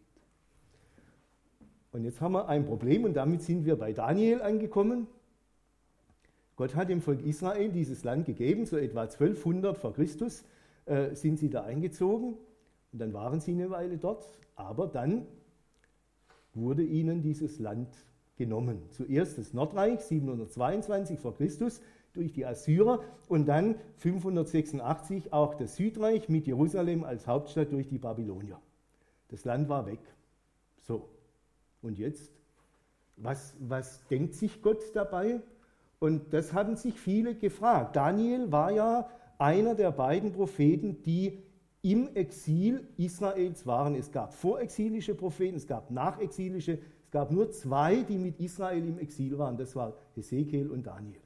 Und 1.91 2.05
jetzt 2.05 2.21
haben 2.21 2.33
wir 2.33 2.47
ein 2.47 2.65
Problem 2.65 3.03
und 3.03 3.13
damit 3.13 3.41
sind 3.41 3.65
wir 3.65 3.75
bei 3.75 3.93
Daniel 3.93 4.41
angekommen. 4.41 5.07
Gott 6.55 6.75
hat 6.75 6.89
dem 6.89 7.01
Volk 7.01 7.25
Israel 7.25 7.71
dieses 7.71 8.03
Land 8.03 8.25
gegeben, 8.25 8.65
so 8.65 8.77
etwa 8.77 9.03
1200 9.03 9.77
vor 9.77 9.93
Christus 9.93 10.43
äh, 10.85 11.15
sind 11.15 11.39
sie 11.39 11.49
da 11.49 11.63
eingezogen 11.63 12.37
und 12.91 12.99
dann 12.99 13.13
waren 13.13 13.39
sie 13.39 13.51
eine 13.51 13.69
Weile 13.69 13.97
dort, 13.97 14.27
aber 14.55 14.87
dann 14.87 15.25
wurde 16.53 16.83
ihnen 16.83 17.21
dieses 17.21 17.59
Land 17.59 17.89
genommen. 18.35 18.81
Zuerst 18.91 19.37
das 19.37 19.53
Nordreich 19.53 20.01
722 20.01 21.19
vor 21.19 21.35
Christus 21.35 21.81
durch 22.13 22.33
die 22.33 22.45
Assyrer 22.45 23.01
und 23.27 23.45
dann 23.45 23.75
586 23.97 25.31
auch 25.31 25.55
das 25.55 25.75
Südreich 25.75 26.29
mit 26.29 26.47
Jerusalem 26.47 27.03
als 27.03 27.27
Hauptstadt 27.27 27.71
durch 27.71 27.87
die 27.87 27.99
Babylonier. 27.99 28.59
Das 29.27 29.45
Land 29.45 29.69
war 29.69 29.85
weg. 29.85 29.99
So, 30.81 31.09
und 31.81 31.99
jetzt? 31.99 32.31
Was, 33.17 33.55
was 33.59 34.07
denkt 34.07 34.33
sich 34.33 34.61
Gott 34.61 34.81
dabei? 34.95 35.41
Und 35.99 36.33
das 36.33 36.53
haben 36.53 36.77
sich 36.77 36.99
viele 36.99 37.35
gefragt. 37.35 37.95
Daniel 37.95 38.51
war 38.51 38.71
ja 38.71 39.09
einer 39.37 39.75
der 39.75 39.91
beiden 39.91 40.31
Propheten, 40.31 41.03
die 41.03 41.43
im 41.81 42.15
Exil 42.15 42.87
Israels 42.97 43.65
waren. 43.65 43.95
Es 43.95 44.11
gab 44.11 44.33
vorexilische 44.33 45.15
Propheten, 45.15 45.57
es 45.57 45.67
gab 45.67 45.91
nachexilische, 45.91 46.79
es 47.03 47.11
gab 47.11 47.31
nur 47.31 47.49
zwei, 47.51 48.03
die 48.03 48.17
mit 48.17 48.39
Israel 48.39 48.85
im 48.85 48.99
Exil 48.99 49.37
waren. 49.37 49.57
Das 49.57 49.75
war 49.75 49.93
Hesekiel 50.15 50.69
und 50.69 50.87
Daniel. 50.87 51.21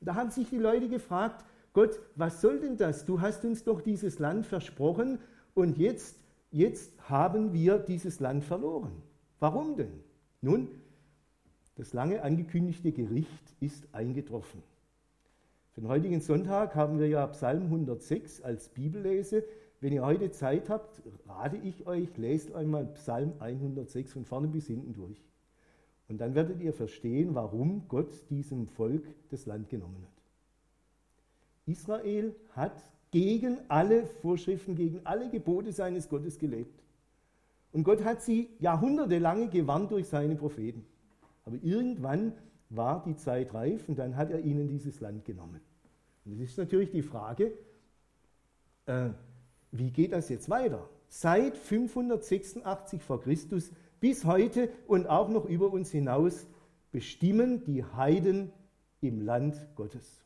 Da 0.00 0.14
haben 0.14 0.30
sich 0.30 0.48
die 0.48 0.58
Leute 0.58 0.88
gefragt, 0.88 1.44
Gott, 1.72 2.00
was 2.14 2.40
soll 2.40 2.60
denn 2.60 2.76
das? 2.76 3.04
Du 3.04 3.20
hast 3.20 3.44
uns 3.44 3.64
doch 3.64 3.80
dieses 3.82 4.18
Land 4.18 4.46
versprochen 4.46 5.18
und 5.54 5.76
jetzt, 5.78 6.16
jetzt 6.50 6.92
haben 7.10 7.52
wir 7.52 7.78
dieses 7.78 8.20
Land 8.20 8.44
verloren. 8.44 9.02
Warum 9.40 9.76
denn? 9.76 10.02
Nun, 10.40 10.68
das 11.74 11.92
lange 11.92 12.22
angekündigte 12.22 12.92
Gericht 12.92 13.54
ist 13.60 13.88
eingetroffen. 13.92 14.62
Für 15.72 15.82
den 15.82 15.90
heutigen 15.90 16.20
Sonntag 16.22 16.74
haben 16.74 16.98
wir 16.98 17.08
ja 17.08 17.26
Psalm 17.26 17.64
106 17.64 18.40
als 18.40 18.70
Bibellese. 18.70 19.44
Wenn 19.80 19.92
ihr 19.92 20.04
heute 20.04 20.30
Zeit 20.30 20.70
habt, 20.70 21.02
rate 21.26 21.56
ich 21.58 21.86
euch, 21.86 22.16
lest 22.16 22.54
einmal 22.54 22.86
Psalm 22.94 23.34
106 23.38 24.12
von 24.12 24.24
vorne 24.24 24.48
bis 24.48 24.66
hinten 24.66 24.94
durch. 24.94 25.22
Und 26.08 26.18
dann 26.18 26.34
werdet 26.34 26.60
ihr 26.60 26.72
verstehen, 26.72 27.34
warum 27.34 27.88
Gott 27.88 28.30
diesem 28.30 28.68
Volk 28.68 29.04
das 29.30 29.46
Land 29.46 29.68
genommen 29.68 30.02
hat. 30.02 30.22
Israel 31.66 32.34
hat 32.52 32.80
gegen 33.10 33.58
alle 33.68 34.06
Vorschriften, 34.06 34.76
gegen 34.76 35.00
alle 35.04 35.28
Gebote 35.28 35.72
seines 35.72 36.08
Gottes 36.08 36.38
gelebt. 36.38 36.82
Und 37.72 37.82
Gott 37.84 38.04
hat 38.04 38.22
sie 38.22 38.48
jahrhundertelang 38.60 39.50
gewarnt 39.50 39.90
durch 39.90 40.08
seine 40.08 40.36
Propheten. 40.36 40.86
Aber 41.44 41.56
irgendwann 41.62 42.32
war 42.70 43.02
die 43.04 43.16
Zeit 43.16 43.52
reif 43.52 43.88
und 43.88 43.98
dann 43.98 44.16
hat 44.16 44.30
er 44.30 44.40
ihnen 44.40 44.68
dieses 44.68 45.00
Land 45.00 45.24
genommen. 45.24 45.60
Und 46.24 46.32
es 46.32 46.40
ist 46.40 46.58
natürlich 46.58 46.90
die 46.90 47.02
Frage, 47.02 47.52
äh, 48.86 49.10
wie 49.70 49.90
geht 49.90 50.12
das 50.12 50.28
jetzt 50.28 50.48
weiter? 50.48 50.88
Seit 51.08 51.56
586 51.56 53.02
vor 53.02 53.20
Christus 53.22 53.70
bis 54.00 54.24
heute 54.24 54.70
und 54.86 55.06
auch 55.08 55.28
noch 55.28 55.46
über 55.46 55.72
uns 55.72 55.90
hinaus 55.90 56.46
bestimmen 56.92 57.64
die 57.64 57.84
Heiden 57.84 58.52
im 59.00 59.20
Land 59.20 59.56
Gottes. 59.74 60.22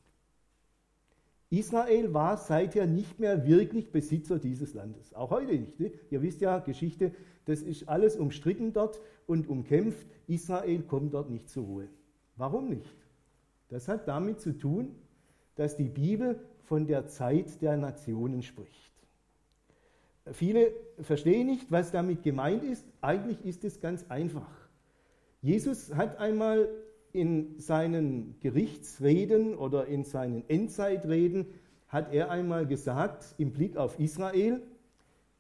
Israel 1.50 2.14
war 2.14 2.37
seither 2.37 2.87
nicht 2.87 3.18
mehr 3.18 3.44
wirklich 3.44 3.90
Besitzer 3.90 4.38
dieses 4.38 4.73
Landes. 4.73 5.12
Auch 5.14 5.30
heute 5.30 5.52
nicht. 5.52 5.80
Ne? 5.80 5.90
Ihr 6.11 6.23
wisst 6.23 6.40
ja, 6.40 6.61
Geschichte, 6.61 7.12
das 7.44 7.61
ist 7.61 7.88
alles 7.88 8.16
umstritten 8.16 8.73
dort 8.73 9.00
und 9.26 9.49
umkämpft. 9.49 10.06
Israel 10.28 10.82
kommt 10.82 11.12
dort 11.12 11.28
nicht 11.28 11.49
zur 11.49 11.64
Ruhe. 11.64 11.88
Warum 12.37 12.68
nicht? 12.68 12.94
Das 13.68 13.88
hat 13.88 14.06
damit 14.06 14.40
zu 14.40 14.56
tun, 14.56 14.94
dass 15.56 15.76
die 15.76 15.88
Bibel 15.88 16.38
von 16.62 16.87
der 16.87 17.09
Zeit 17.09 17.61
der 17.62 17.76
Nationen 17.76 18.42
spricht. 18.42 18.89
Viele 20.33 20.73
verstehen 21.01 21.47
nicht, 21.47 21.71
was 21.71 21.91
damit 21.91 22.23
gemeint 22.23 22.63
ist. 22.63 22.85
Eigentlich 23.01 23.45
ist 23.45 23.65
es 23.65 23.81
ganz 23.81 24.05
einfach. 24.09 24.51
Jesus 25.43 25.95
hat 25.95 26.19
einmal 26.19 26.69
in 27.13 27.59
seinen 27.59 28.37
Gerichtsreden 28.41 29.55
oder 29.55 29.87
in 29.87 30.05
seinen 30.05 30.49
Endzeitreden, 30.49 31.47
hat 31.89 32.13
er 32.13 32.31
einmal 32.31 32.67
gesagt, 32.67 33.35
im 33.39 33.51
Blick 33.51 33.77
auf 33.77 33.99
Israel, 33.99 34.61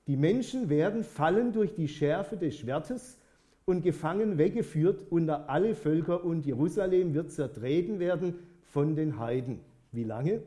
die 0.06 0.16
Menschen 0.16 0.68
werden 0.68 1.04
fallen 1.04 1.52
durch 1.52 1.74
die 1.74 1.86
Schärfe 1.86 2.36
des 2.36 2.56
Schwertes 2.56 3.18
und 3.64 3.82
gefangen 3.82 4.38
weggeführt 4.38 5.04
unter 5.10 5.48
alle 5.48 5.76
Völker 5.76 6.24
und 6.24 6.44
Jerusalem 6.44 7.14
wird 7.14 7.30
zertreten 7.30 8.00
werden 8.00 8.34
von 8.64 8.96
den 8.96 9.18
Heiden. 9.20 9.60
Wie 9.92 10.02
lange? 10.02 10.42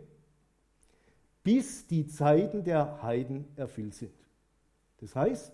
Bis 1.43 1.87
die 1.87 2.07
Zeiten 2.07 2.65
der 2.65 3.01
Heiden 3.01 3.45
erfüllt 3.55 3.93
sind. 3.93 4.11
Das 5.03 5.17
heißt, 5.17 5.51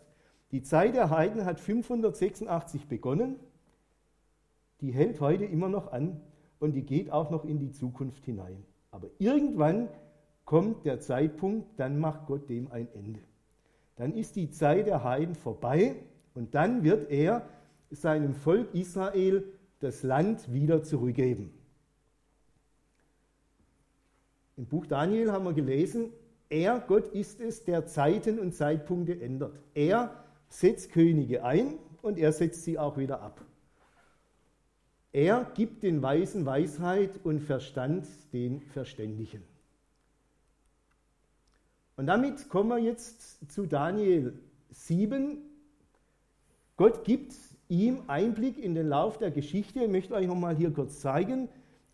die 0.51 0.61
Zeit 0.61 0.93
der 0.93 1.09
Heiden 1.09 1.43
hat 1.43 1.59
586 1.59 2.85
begonnen, 2.87 3.37
die 4.79 4.91
hält 4.91 5.19
heute 5.21 5.43
immer 5.43 5.69
noch 5.69 5.91
an 5.91 6.21
und 6.59 6.73
die 6.73 6.83
geht 6.83 7.11
auch 7.11 7.31
noch 7.31 7.45
in 7.45 7.57
die 7.57 7.71
Zukunft 7.71 8.23
hinein. 8.25 8.63
Aber 8.91 9.07
irgendwann 9.17 9.89
kommt 10.45 10.85
der 10.85 10.99
Zeitpunkt, 10.99 11.79
dann 11.79 11.97
macht 11.97 12.27
Gott 12.27 12.47
dem 12.47 12.71
ein 12.71 12.87
Ende. 12.93 13.21
Dann 13.95 14.13
ist 14.13 14.35
die 14.35 14.51
Zeit 14.51 14.85
der 14.85 15.03
Heiden 15.03 15.33
vorbei 15.33 15.95
und 16.35 16.53
dann 16.53 16.83
wird 16.83 17.09
er 17.09 17.49
seinem 17.89 18.35
Volk 18.35 18.75
Israel 18.75 19.43
das 19.79 20.03
Land 20.03 20.53
wieder 20.53 20.83
zurückgeben. 20.83 21.51
Im 24.57 24.67
Buch 24.67 24.85
Daniel 24.85 25.31
haben 25.31 25.45
wir 25.45 25.53
gelesen, 25.53 26.11
er, 26.49 26.79
Gott, 26.87 27.07
ist 27.09 27.39
es, 27.39 27.63
der 27.63 27.85
Zeiten 27.85 28.39
und 28.39 28.53
Zeitpunkte 28.53 29.19
ändert. 29.21 29.53
Er 29.73 30.23
setzt 30.49 30.91
Könige 30.91 31.43
ein 31.43 31.77
und 32.01 32.17
er 32.17 32.31
setzt 32.31 32.63
sie 32.63 32.79
auch 32.79 32.97
wieder 32.97 33.21
ab. 33.21 33.41
Er 35.11 35.49
gibt 35.55 35.83
den 35.83 36.01
Weisen 36.01 36.45
Weisheit 36.45 37.19
und 37.23 37.39
Verstand 37.39 38.07
den 38.33 38.61
Verständigen. 38.61 39.43
Und 41.95 42.07
damit 42.07 42.49
kommen 42.49 42.69
wir 42.69 42.77
jetzt 42.77 43.51
zu 43.51 43.65
Daniel 43.65 44.33
7. 44.71 45.37
Gott 46.77 47.03
gibt 47.03 47.33
ihm 47.67 48.03
Einblick 48.07 48.57
in 48.57 48.73
den 48.73 48.87
Lauf 48.87 49.17
der 49.17 49.31
Geschichte. 49.31 49.83
Ich 49.83 49.89
möchte 49.89 50.13
euch 50.13 50.27
nochmal 50.27 50.55
hier 50.55 50.71
kurz 50.71 50.99
zeigen. 51.01 51.49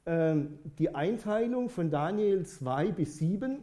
Ähm, 0.05 0.59
die 0.77 0.93
Einteilung 0.93 1.69
von 1.69 1.89
Daniel 1.89 2.45
2 2.45 2.91
bis 2.91 3.17
7 3.17 3.59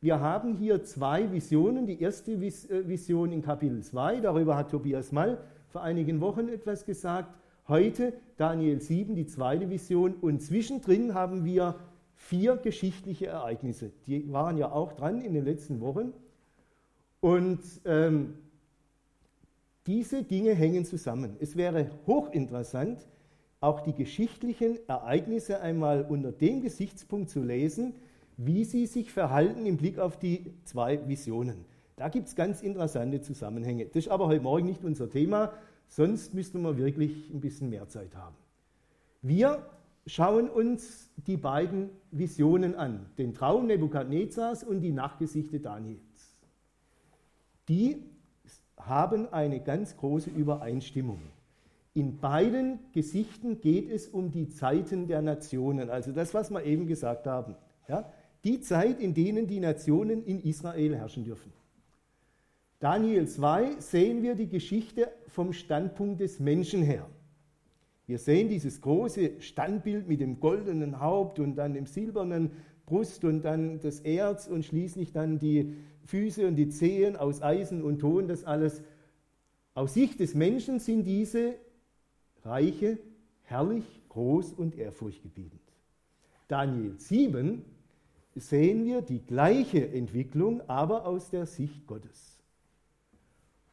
wir 0.00 0.20
haben 0.20 0.56
hier 0.56 0.84
zwei 0.84 1.32
Visionen. 1.32 1.86
Die 1.86 2.00
erste 2.00 2.32
äh, 2.32 2.88
Vision 2.88 3.32
in 3.32 3.42
Kapitel 3.42 3.82
2, 3.82 4.20
darüber 4.20 4.56
hat 4.56 4.70
Tobias 4.70 5.10
Mall 5.10 5.38
vor 5.68 5.82
einigen 5.82 6.20
Wochen 6.20 6.48
etwas 6.48 6.84
gesagt. 6.84 7.34
Heute 7.66 8.14
Daniel 8.36 8.80
7, 8.80 9.14
die 9.14 9.26
zweite 9.26 9.68
Vision. 9.68 10.14
Und 10.14 10.40
zwischendrin 10.40 11.14
haben 11.14 11.44
wir 11.44 11.74
vier 12.14 12.56
geschichtliche 12.56 13.26
Ereignisse. 13.26 13.90
Die 14.06 14.32
waren 14.32 14.56
ja 14.56 14.70
auch 14.70 14.92
dran 14.92 15.20
in 15.20 15.34
den 15.34 15.44
letzten 15.44 15.80
Wochen. 15.80 16.12
Und 17.20 17.60
ähm, 17.84 18.34
diese 19.86 20.22
Dinge 20.22 20.54
hängen 20.54 20.84
zusammen. 20.84 21.36
Es 21.40 21.56
wäre 21.56 21.90
hochinteressant, 22.06 23.06
auch 23.60 23.80
die 23.80 23.94
geschichtlichen 23.94 24.78
Ereignisse 24.86 25.60
einmal 25.60 26.02
unter 26.02 26.30
dem 26.30 26.62
Gesichtspunkt 26.62 27.30
zu 27.30 27.42
lesen, 27.42 27.94
wie 28.38 28.64
sie 28.64 28.86
sich 28.86 29.12
verhalten 29.12 29.66
im 29.66 29.76
Blick 29.76 29.98
auf 29.98 30.16
die 30.16 30.54
zwei 30.64 31.06
Visionen. 31.08 31.64
Da 31.96 32.08
gibt 32.08 32.28
es 32.28 32.36
ganz 32.36 32.62
interessante 32.62 33.20
Zusammenhänge. 33.20 33.86
Das 33.86 33.96
ist 33.96 34.08
aber 34.08 34.28
heute 34.28 34.42
Morgen 34.42 34.66
nicht 34.66 34.84
unser 34.84 35.10
Thema, 35.10 35.52
sonst 35.88 36.34
müssten 36.34 36.62
wir 36.62 36.78
wirklich 36.78 37.28
ein 37.30 37.40
bisschen 37.40 37.68
mehr 37.68 37.88
Zeit 37.88 38.14
haben. 38.14 38.36
Wir 39.22 39.66
schauen 40.06 40.48
uns 40.48 41.10
die 41.16 41.36
beiden 41.36 41.90
Visionen 42.12 42.76
an, 42.76 43.06
den 43.18 43.34
Traum 43.34 43.66
Nebukadnezars 43.66 44.62
und 44.62 44.80
die 44.82 44.92
Nachgesichte 44.92 45.58
Daniels. 45.58 46.38
Die 47.68 48.04
haben 48.78 49.30
eine 49.32 49.58
ganz 49.58 49.96
große 49.96 50.30
Übereinstimmung. 50.30 51.20
In 51.92 52.18
beiden 52.18 52.78
Gesichten 52.92 53.60
geht 53.60 53.90
es 53.90 54.06
um 54.06 54.30
die 54.30 54.48
Zeiten 54.48 55.08
der 55.08 55.22
Nationen, 55.22 55.90
also 55.90 56.12
das, 56.12 56.32
was 56.32 56.50
wir 56.52 56.62
eben 56.62 56.86
gesagt 56.86 57.26
haben. 57.26 57.56
Ja? 57.88 58.08
Die 58.48 58.60
Zeit, 58.60 58.98
in 58.98 59.12
denen 59.12 59.46
die 59.46 59.60
Nationen 59.60 60.24
in 60.24 60.40
Israel 60.40 60.96
herrschen 60.96 61.24
dürfen. 61.24 61.52
Daniel 62.80 63.28
2 63.28 63.80
sehen 63.80 64.22
wir 64.22 64.34
die 64.36 64.48
Geschichte 64.48 65.12
vom 65.26 65.52
Standpunkt 65.52 66.20
des 66.20 66.40
Menschen 66.40 66.82
her. 66.82 67.06
Wir 68.06 68.18
sehen 68.18 68.48
dieses 68.48 68.80
große 68.80 69.40
Standbild 69.40 70.08
mit 70.08 70.20
dem 70.20 70.40
goldenen 70.40 70.98
Haupt 70.98 71.38
und 71.38 71.56
dann 71.56 71.74
dem 71.74 71.84
silbernen 71.84 72.52
Brust 72.86 73.22
und 73.24 73.42
dann 73.42 73.80
das 73.80 74.00
Erz 74.00 74.46
und 74.46 74.64
schließlich 74.64 75.12
dann 75.12 75.38
die 75.38 75.74
Füße 76.04 76.46
und 76.46 76.56
die 76.56 76.70
Zehen 76.70 77.16
aus 77.16 77.42
Eisen 77.42 77.82
und 77.82 77.98
Ton, 77.98 78.28
das 78.28 78.44
alles. 78.44 78.82
Aus 79.74 79.92
Sicht 79.92 80.20
des 80.20 80.34
Menschen 80.34 80.78
sind 80.78 81.04
diese 81.04 81.54
Reiche 82.44 82.98
herrlich, 83.42 83.84
groß 84.08 84.54
und 84.54 84.78
ehrfurchtgebietend. 84.78 85.60
Daniel 86.46 86.94
7 86.96 87.62
sehen 88.40 88.84
wir 88.84 89.02
die 89.02 89.24
gleiche 89.24 89.88
Entwicklung, 89.88 90.62
aber 90.68 91.06
aus 91.06 91.30
der 91.30 91.46
Sicht 91.46 91.86
Gottes. 91.86 92.38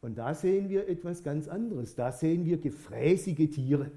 Und 0.01 0.17
da 0.17 0.33
sehen 0.35 0.69
wir 0.69 0.87
etwas 0.87 1.23
ganz 1.23 1.47
anderes. 1.47 1.95
Da 1.95 2.11
sehen 2.11 2.45
wir 2.45 2.57
gefräßige 2.57 3.49
Tiere 3.49 3.91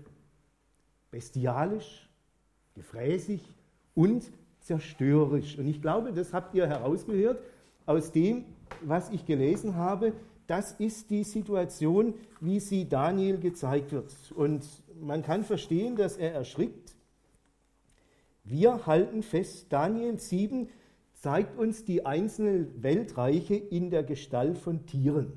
bestialisch, 1.10 2.08
gefräßig 2.74 3.42
und 3.94 4.30
zerstörerisch. 4.60 5.58
Und 5.58 5.66
ich 5.66 5.80
glaube, 5.80 6.12
das 6.12 6.32
habt 6.32 6.54
ihr 6.54 6.66
herausgehört 6.66 7.40
aus 7.86 8.12
dem, 8.12 8.44
was 8.82 9.10
ich 9.10 9.24
gelesen 9.26 9.76
habe. 9.76 10.12
Das 10.46 10.72
ist 10.72 11.10
die 11.10 11.24
Situation, 11.24 12.14
wie 12.40 12.60
sie 12.60 12.88
Daniel 12.88 13.38
gezeigt 13.38 13.92
wird. 13.92 14.12
Und 14.34 14.64
man 15.00 15.22
kann 15.22 15.44
verstehen, 15.44 15.96
dass 15.96 16.16
er 16.16 16.32
erschrickt. 16.32 16.94
Wir 18.50 18.86
halten 18.86 19.22
fest, 19.22 19.66
Daniel 19.70 20.18
7 20.18 20.68
zeigt 21.12 21.58
uns 21.58 21.84
die 21.84 22.06
einzelnen 22.06 22.82
Weltreiche 22.82 23.56
in 23.56 23.90
der 23.90 24.02
Gestalt 24.02 24.56
von 24.56 24.86
Tieren. 24.86 25.34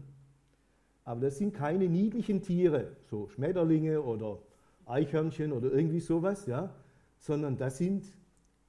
Aber 1.04 1.20
das 1.20 1.38
sind 1.38 1.54
keine 1.54 1.90
niedlichen 1.90 2.42
Tiere, 2.42 2.96
so 3.10 3.28
Schmetterlinge 3.28 4.02
oder 4.02 4.40
Eichhörnchen 4.86 5.52
oder 5.52 5.74
irgendwie 5.74 6.00
sowas, 6.00 6.46
ja, 6.46 6.74
sondern 7.18 7.58
das 7.58 7.80
sind 7.80 8.06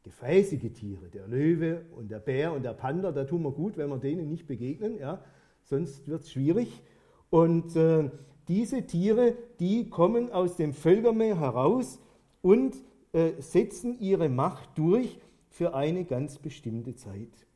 gefräßige 0.03 0.73
Tiere. 0.73 1.09
Der 1.09 1.29
Löwe 1.29 1.83
und 1.95 2.11
der 2.11 2.19
Bär 2.19 2.53
und 2.53 2.65
der 2.65 2.75
Panda, 2.75 3.13
da 3.13 3.25
tun 3.25 3.43
wir 3.43 3.53
gut, 3.53 3.77
wenn 3.77 3.91
wir 3.91 3.99
denen 3.99 4.29
nicht 4.29 4.49
begegnen, 4.49 4.99
ja, 4.99 5.23
sonst 5.63 6.09
wird 6.09 6.23
es 6.23 6.33
schwierig. 6.33 6.83
Und 7.31 7.77
äh, 7.77 8.11
diese 8.49 8.87
Tiere, 8.87 9.37
die 9.61 9.89
kommen 9.89 10.33
aus 10.33 10.57
dem 10.57 10.73
Völkermeer 10.73 11.39
heraus 11.39 12.01
und 12.41 12.75
äh, 13.13 13.33
setzen 13.41 13.99
ihre 14.01 14.29
Macht 14.29 14.77
durch 14.77 15.19
für 15.51 15.75
eine 15.75 16.05
ganz 16.05 16.39
bestimmte 16.39 16.95
Zeit. 16.95 17.47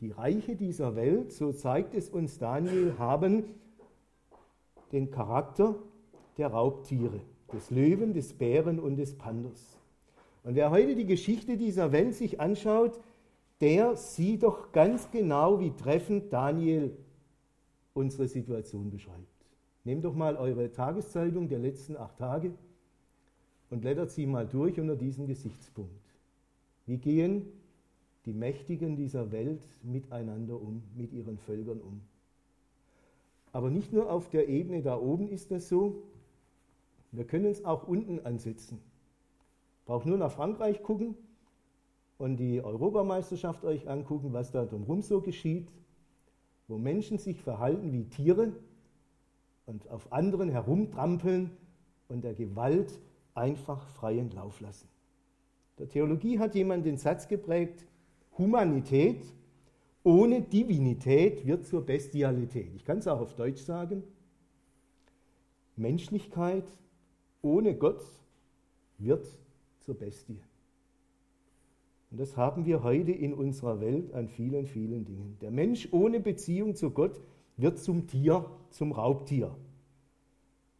Die 0.00 0.10
Reiche 0.10 0.56
dieser 0.56 0.96
Welt, 0.96 1.32
so 1.32 1.52
zeigt 1.52 1.94
es 1.94 2.08
uns 2.10 2.38
Daniel, 2.38 2.94
haben 2.98 3.44
den 4.90 5.10
Charakter 5.10 5.76
der 6.36 6.48
Raubtiere 6.48 7.20
des 7.52 7.70
Löwen, 7.70 8.12
des 8.12 8.32
Bären 8.32 8.78
und 8.78 8.96
des 8.96 9.16
Pandas. 9.16 9.78
Und 10.44 10.54
wer 10.54 10.70
heute 10.70 10.96
die 10.96 11.06
Geschichte 11.06 11.56
dieser 11.56 11.92
Welt 11.92 12.14
sich 12.14 12.40
anschaut, 12.40 12.98
der 13.60 13.96
sieht 13.96 14.42
doch 14.42 14.72
ganz 14.72 15.10
genau, 15.10 15.60
wie 15.60 15.70
treffend 15.70 16.32
Daniel 16.32 16.96
unsere 17.94 18.26
Situation 18.26 18.90
beschreibt. 18.90 19.46
Nehmt 19.84 20.04
doch 20.04 20.14
mal 20.14 20.36
eure 20.36 20.72
Tageszeitung 20.72 21.48
der 21.48 21.58
letzten 21.58 21.96
acht 21.96 22.18
Tage 22.18 22.52
und 23.72 23.80
blättert 23.80 24.10
sie 24.10 24.26
mal 24.26 24.46
durch 24.46 24.78
unter 24.78 24.96
diesem 24.96 25.26
Gesichtspunkt. 25.26 25.90
Wie 26.84 26.98
gehen 26.98 27.46
die 28.26 28.34
Mächtigen 28.34 28.96
dieser 28.96 29.32
Welt 29.32 29.62
miteinander 29.82 30.60
um, 30.60 30.82
mit 30.94 31.10
ihren 31.14 31.38
Völkern 31.38 31.80
um? 31.80 32.02
Aber 33.50 33.70
nicht 33.70 33.90
nur 33.90 34.10
auf 34.10 34.28
der 34.28 34.48
Ebene 34.48 34.82
da 34.82 34.98
oben 34.98 35.26
ist 35.30 35.50
das 35.50 35.70
so, 35.70 36.02
wir 37.12 37.24
können 37.24 37.46
es 37.46 37.64
auch 37.64 37.88
unten 37.88 38.20
ansetzen. 38.26 38.78
Braucht 39.86 40.04
nur 40.04 40.18
nach 40.18 40.32
Frankreich 40.32 40.82
gucken 40.82 41.14
und 42.18 42.36
die 42.36 42.62
Europameisterschaft 42.62 43.64
euch 43.64 43.88
angucken, 43.88 44.34
was 44.34 44.50
da 44.50 44.66
drumherum 44.66 45.00
so 45.00 45.22
geschieht, 45.22 45.68
wo 46.68 46.76
Menschen 46.76 47.16
sich 47.16 47.40
verhalten 47.40 47.90
wie 47.90 48.04
Tiere 48.04 48.52
und 49.64 49.88
auf 49.88 50.12
anderen 50.12 50.50
herumtrampeln 50.50 51.50
und 52.08 52.22
der 52.22 52.34
Gewalt 52.34 53.00
einfach 53.34 53.86
freien 53.88 54.30
Lauf 54.30 54.60
lassen. 54.60 54.88
Der 55.78 55.88
Theologie 55.88 56.38
hat 56.38 56.54
jemand 56.54 56.86
den 56.86 56.96
Satz 56.96 57.28
geprägt, 57.28 57.86
Humanität 58.38 59.24
ohne 60.04 60.42
Divinität 60.42 61.46
wird 61.46 61.64
zur 61.64 61.86
Bestialität. 61.86 62.74
Ich 62.74 62.84
kann 62.84 62.98
es 62.98 63.06
auch 63.06 63.20
auf 63.20 63.34
Deutsch 63.34 63.62
sagen. 63.62 64.02
Menschlichkeit 65.76 66.64
ohne 67.40 67.74
Gott 67.76 68.02
wird 68.98 69.26
zur 69.80 69.96
Bestie. 69.96 70.40
Und 72.10 72.20
das 72.20 72.36
haben 72.36 72.66
wir 72.66 72.82
heute 72.82 73.12
in 73.12 73.32
unserer 73.32 73.80
Welt 73.80 74.12
an 74.12 74.28
vielen, 74.28 74.66
vielen 74.66 75.04
Dingen. 75.04 75.38
Der 75.40 75.50
Mensch 75.50 75.88
ohne 75.92 76.20
Beziehung 76.20 76.74
zu 76.74 76.90
Gott 76.90 77.20
wird 77.56 77.78
zum 77.78 78.06
Tier, 78.06 78.44
zum 78.70 78.92
Raubtier. 78.92 79.56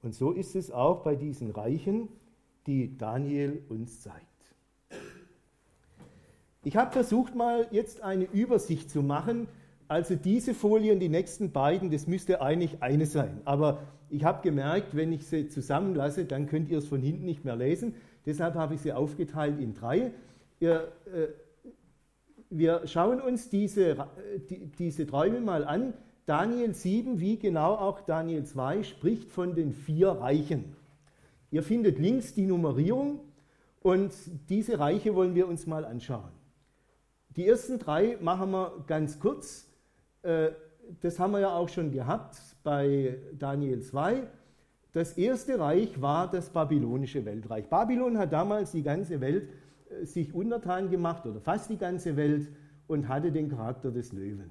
Und 0.02 0.14
so 0.14 0.32
ist 0.32 0.56
es 0.56 0.70
auch 0.70 1.02
bei 1.02 1.16
diesen 1.16 1.50
Reichen, 1.50 2.08
die 2.66 2.96
Daniel 2.96 3.62
uns 3.68 4.00
zeigt. 4.00 4.26
Ich 6.64 6.76
habe 6.76 6.92
versucht 6.92 7.34
mal 7.34 7.66
jetzt 7.72 8.02
eine 8.02 8.24
Übersicht 8.24 8.90
zu 8.90 9.02
machen. 9.02 9.48
Also 9.88 10.14
diese 10.14 10.54
Folien, 10.54 11.00
die 11.00 11.08
nächsten 11.08 11.50
beiden, 11.50 11.90
das 11.90 12.06
müsste 12.06 12.40
eigentlich 12.40 12.82
eine 12.82 13.06
sein. 13.06 13.40
Aber 13.44 13.82
ich 14.10 14.24
habe 14.24 14.42
gemerkt, 14.42 14.94
wenn 14.94 15.12
ich 15.12 15.26
sie 15.26 15.48
zusammenlasse, 15.48 16.24
dann 16.24 16.46
könnt 16.46 16.68
ihr 16.68 16.78
es 16.78 16.86
von 16.86 17.02
hinten 17.02 17.24
nicht 17.24 17.44
mehr 17.44 17.56
lesen. 17.56 17.94
Deshalb 18.26 18.54
habe 18.54 18.74
ich 18.74 18.80
sie 18.80 18.92
aufgeteilt 18.92 19.58
in 19.58 19.74
drei. 19.74 20.12
Ihr, 20.60 20.92
äh, 21.06 21.28
wir 22.48 22.86
schauen 22.86 23.20
uns 23.20 23.50
diese, 23.50 24.06
die, 24.50 24.66
diese 24.78 25.06
Träume 25.06 25.40
mal 25.40 25.64
an. 25.64 25.94
Daniel 26.26 26.72
7, 26.72 27.18
wie 27.18 27.38
genau 27.38 27.74
auch 27.74 28.00
Daniel 28.02 28.44
2, 28.44 28.84
spricht 28.84 29.32
von 29.32 29.56
den 29.56 29.72
vier 29.72 30.10
Reichen. 30.10 30.76
Ihr 31.52 31.62
findet 31.62 31.98
links 31.98 32.32
die 32.32 32.46
Nummerierung 32.46 33.20
und 33.82 34.10
diese 34.48 34.78
Reiche 34.78 35.14
wollen 35.14 35.34
wir 35.34 35.46
uns 35.46 35.66
mal 35.66 35.84
anschauen. 35.84 36.32
Die 37.36 37.46
ersten 37.46 37.78
drei 37.78 38.16
machen 38.22 38.50
wir 38.52 38.84
ganz 38.86 39.20
kurz. 39.20 39.68
Äh, 40.22 40.52
das 41.02 41.18
haben 41.18 41.32
wir 41.32 41.40
ja 41.40 41.54
auch 41.54 41.68
schon 41.68 41.92
gehabt 41.92 42.38
bei 42.64 43.18
Daniel 43.38 43.82
2. 43.82 44.26
Das 44.92 45.18
erste 45.18 45.58
Reich 45.58 46.00
war 46.00 46.30
das 46.30 46.48
babylonische 46.48 47.24
Weltreich. 47.26 47.68
Babylon 47.68 48.16
hat 48.16 48.32
damals 48.32 48.72
die 48.72 48.82
ganze 48.82 49.20
Welt 49.20 49.50
äh, 49.90 50.06
sich 50.06 50.34
untertan 50.34 50.90
gemacht 50.90 51.26
oder 51.26 51.40
fast 51.42 51.68
die 51.68 51.78
ganze 51.78 52.16
Welt 52.16 52.48
und 52.86 53.08
hatte 53.08 53.30
den 53.30 53.50
Charakter 53.50 53.90
des 53.90 54.12
Löwen. 54.12 54.50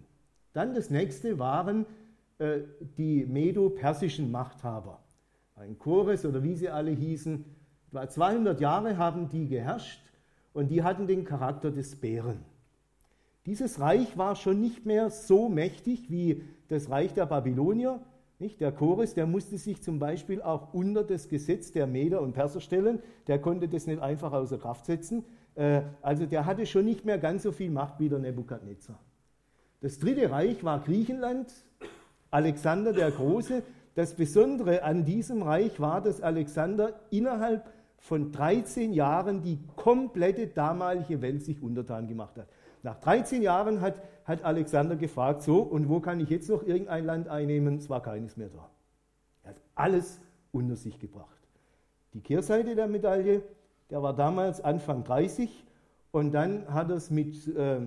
Dann 0.53 0.75
das 0.75 0.91
nächste 0.91 1.39
waren 1.39 1.87
äh, 2.37 2.59
die 2.95 3.25
medo-persischen 3.25 4.29
Machthaber. 4.29 4.99
Ein 5.61 5.77
Chores 5.77 6.25
oder 6.25 6.41
wie 6.41 6.55
sie 6.55 6.69
alle 6.69 6.89
hießen. 6.89 7.45
Etwa 7.89 8.09
200 8.09 8.59
Jahre 8.59 8.97
haben 8.97 9.29
die 9.29 9.47
geherrscht 9.47 10.01
und 10.53 10.71
die 10.71 10.81
hatten 10.81 11.05
den 11.05 11.23
Charakter 11.23 11.69
des 11.69 11.97
Bären. 11.97 12.39
Dieses 13.45 13.79
Reich 13.79 14.17
war 14.17 14.35
schon 14.35 14.59
nicht 14.59 14.87
mehr 14.87 15.11
so 15.11 15.49
mächtig 15.49 16.09
wie 16.09 16.43
das 16.67 16.89
Reich 16.89 17.13
der 17.13 17.27
Babylonier. 17.27 18.01
Nicht? 18.39 18.59
Der 18.59 18.71
Chorus, 18.71 19.13
der 19.13 19.27
musste 19.27 19.59
sich 19.59 19.83
zum 19.83 19.99
Beispiel 19.99 20.41
auch 20.41 20.73
unter 20.73 21.03
das 21.03 21.29
Gesetz 21.29 21.71
der 21.71 21.85
Meder 21.85 22.21
und 22.21 22.33
Perser 22.33 22.59
stellen. 22.59 22.97
Der 23.27 23.37
konnte 23.37 23.67
das 23.67 23.85
nicht 23.85 24.01
einfach 24.01 24.33
außer 24.33 24.57
Kraft 24.57 24.87
setzen. 24.87 25.25
Äh, 25.53 25.83
also 26.01 26.25
der 26.25 26.47
hatte 26.47 26.65
schon 26.65 26.85
nicht 26.85 27.05
mehr 27.05 27.19
ganz 27.19 27.43
so 27.43 27.51
viel 27.51 27.69
Macht 27.69 27.99
wie 27.99 28.09
der 28.09 28.17
Nebukadnezar. 28.17 28.97
Das 29.79 29.99
dritte 29.99 30.31
Reich 30.31 30.63
war 30.63 30.79
Griechenland, 30.79 31.53
Alexander 32.31 32.93
der 32.93 33.11
Große. 33.11 33.61
Das 33.95 34.13
Besondere 34.13 34.83
an 34.83 35.03
diesem 35.05 35.41
Reich 35.41 35.79
war, 35.79 36.01
dass 36.01 36.21
Alexander 36.21 36.99
innerhalb 37.09 37.69
von 37.97 38.31
13 38.31 38.93
Jahren 38.93 39.43
die 39.43 39.59
komplette 39.75 40.47
damalige 40.47 41.21
Welt 41.21 41.43
sich 41.43 41.61
untertan 41.61 42.07
gemacht 42.07 42.37
hat. 42.37 42.47
Nach 42.83 42.99
13 42.99 43.41
Jahren 43.41 43.81
hat, 43.81 44.01
hat 44.25 44.43
Alexander 44.43 44.95
gefragt, 44.95 45.43
so, 45.43 45.59
und 45.59 45.87
wo 45.87 45.99
kann 45.99 46.19
ich 46.19 46.29
jetzt 46.29 46.49
noch 46.49 46.63
irgendein 46.63 47.05
Land 47.05 47.27
einnehmen? 47.27 47.77
Es 47.77 47.89
war 47.89 48.01
keines 48.01 48.37
mehr 48.37 48.49
da. 48.49 48.69
Er 49.43 49.51
hat 49.51 49.61
alles 49.75 50.19
unter 50.51 50.75
sich 50.75 50.97
gebracht. 50.97 51.37
Die 52.13 52.21
Kehrseite 52.21 52.75
der 52.75 52.87
Medaille, 52.87 53.43
der 53.89 54.01
war 54.01 54.15
damals 54.15 54.61
Anfang 54.61 55.03
30 55.03 55.63
und 56.11 56.33
dann 56.33 56.73
hat 56.73 56.89
er 56.89 56.95
es 56.95 57.11
mit 57.11 57.47
äh, 57.55 57.81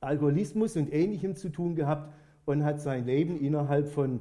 Alkoholismus 0.00 0.76
und 0.76 0.92
Ähnlichem 0.92 1.34
zu 1.34 1.48
tun 1.48 1.74
gehabt 1.74 2.12
und 2.46 2.64
hat 2.64 2.80
sein 2.80 3.04
Leben 3.04 3.38
innerhalb 3.40 3.88
von, 3.88 4.20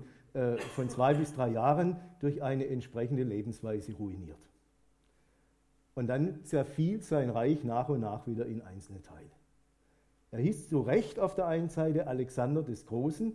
von 0.75 0.89
zwei 0.89 1.13
bis 1.13 1.33
drei 1.33 1.49
Jahren 1.49 1.95
durch 2.19 2.43
eine 2.43 2.67
entsprechende 2.67 3.23
Lebensweise 3.23 3.93
ruiniert. 3.93 4.37
Und 5.95 6.07
dann 6.07 6.43
zerfiel 6.43 7.01
sein 7.01 7.31
Reich 7.31 7.63
nach 7.63 7.89
und 7.89 8.01
nach 8.01 8.27
wieder 8.27 8.45
in 8.45 8.61
einzelne 8.61 9.01
Teile. 9.01 9.31
Er 10.29 10.39
hieß 10.39 10.69
zu 10.69 10.81
Recht 10.81 11.19
auf 11.19 11.33
der 11.33 11.47
einen 11.47 11.69
Seite 11.69 12.05
Alexander 12.05 12.61
des 12.61 12.85
Großen, 12.85 13.33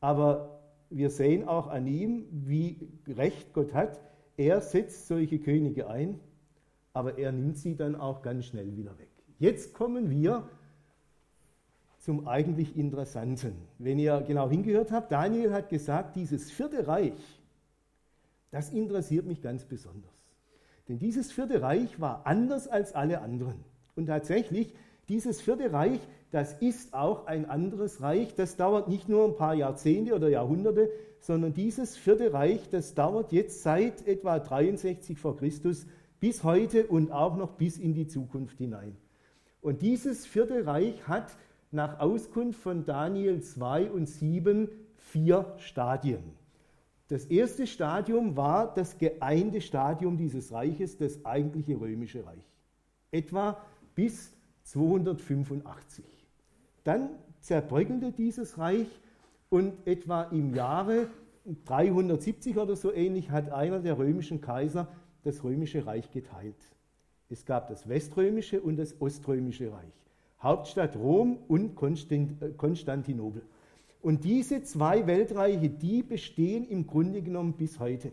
aber 0.00 0.60
wir 0.90 1.10
sehen 1.10 1.46
auch 1.46 1.68
an 1.68 1.86
ihm, 1.86 2.26
wie 2.30 2.88
Recht 3.06 3.52
Gott 3.52 3.72
hat. 3.72 4.00
er 4.36 4.60
setzt 4.60 5.06
solche 5.06 5.38
Könige 5.38 5.88
ein, 5.88 6.18
aber 6.92 7.18
er 7.18 7.32
nimmt 7.32 7.56
sie 7.58 7.76
dann 7.76 7.94
auch 7.94 8.22
ganz 8.22 8.46
schnell 8.46 8.76
wieder 8.76 8.98
weg. 8.98 9.10
Jetzt 9.38 9.74
kommen 9.74 10.10
wir 10.10 10.48
zum 12.02 12.26
eigentlich 12.26 12.76
Interessanten. 12.76 13.54
Wenn 13.78 13.98
ihr 13.98 14.22
genau 14.26 14.50
hingehört 14.50 14.90
habt, 14.90 15.12
Daniel 15.12 15.52
hat 15.52 15.68
gesagt, 15.68 16.16
dieses 16.16 16.50
vierte 16.50 16.88
Reich, 16.88 17.12
das 18.50 18.70
interessiert 18.70 19.24
mich 19.24 19.40
ganz 19.40 19.64
besonders. 19.64 20.10
Denn 20.88 20.98
dieses 20.98 21.30
vierte 21.30 21.62
Reich 21.62 22.00
war 22.00 22.26
anders 22.26 22.66
als 22.66 22.92
alle 22.92 23.20
anderen. 23.20 23.64
Und 23.94 24.06
tatsächlich, 24.06 24.74
dieses 25.08 25.40
vierte 25.40 25.72
Reich, 25.72 26.00
das 26.32 26.54
ist 26.54 26.92
auch 26.92 27.26
ein 27.26 27.48
anderes 27.48 28.02
Reich. 28.02 28.34
Das 28.34 28.56
dauert 28.56 28.88
nicht 28.88 29.08
nur 29.08 29.26
ein 29.26 29.36
paar 29.36 29.54
Jahrzehnte 29.54 30.16
oder 30.16 30.28
Jahrhunderte, 30.28 30.90
sondern 31.20 31.54
dieses 31.54 31.96
vierte 31.96 32.32
Reich, 32.32 32.68
das 32.68 32.94
dauert 32.94 33.30
jetzt 33.30 33.62
seit 33.62 34.08
etwa 34.08 34.40
63 34.40 35.16
vor 35.16 35.36
Christus 35.36 35.86
bis 36.18 36.42
heute 36.42 36.88
und 36.88 37.12
auch 37.12 37.36
noch 37.36 37.52
bis 37.52 37.78
in 37.78 37.94
die 37.94 38.08
Zukunft 38.08 38.58
hinein. 38.58 38.96
Und 39.60 39.82
dieses 39.82 40.26
vierte 40.26 40.66
Reich 40.66 41.06
hat 41.06 41.28
nach 41.72 42.00
Auskunft 42.00 42.60
von 42.60 42.84
Daniel 42.84 43.40
2 43.42 43.90
und 43.90 44.06
7 44.06 44.68
vier 44.96 45.54
Stadien. 45.58 46.22
Das 47.08 47.26
erste 47.26 47.66
Stadium 47.66 48.36
war 48.36 48.72
das 48.74 48.96
geeinte 48.96 49.60
Stadium 49.60 50.16
dieses 50.16 50.52
Reiches, 50.52 50.96
das 50.96 51.24
eigentliche 51.26 51.78
römische 51.78 52.24
Reich. 52.24 52.44
Etwa 53.10 53.58
bis 53.94 54.32
285. 54.64 56.04
Dann 56.84 57.10
zerbröckelte 57.40 58.12
dieses 58.12 58.56
Reich 58.58 58.86
und 59.50 59.74
etwa 59.86 60.22
im 60.24 60.54
Jahre 60.54 61.08
370 61.66 62.56
oder 62.56 62.76
so 62.76 62.92
ähnlich 62.92 63.30
hat 63.30 63.50
einer 63.50 63.80
der 63.80 63.98
römischen 63.98 64.40
Kaiser 64.40 64.88
das 65.24 65.44
römische 65.44 65.84
Reich 65.84 66.10
geteilt. 66.10 66.56
Es 67.28 67.44
gab 67.44 67.68
das 67.68 67.88
weströmische 67.88 68.60
und 68.60 68.76
das 68.76 69.00
oströmische 69.00 69.72
Reich. 69.72 70.02
Hauptstadt 70.42 70.96
Rom 70.96 71.38
und 71.48 71.80
äh, 71.80 72.48
Konstantinopel. 72.56 73.42
Und 74.00 74.24
diese 74.24 74.62
zwei 74.62 75.06
Weltreiche, 75.06 75.68
die 75.68 76.02
bestehen 76.02 76.68
im 76.68 76.86
Grunde 76.86 77.22
genommen 77.22 77.52
bis 77.52 77.78
heute. 77.78 78.10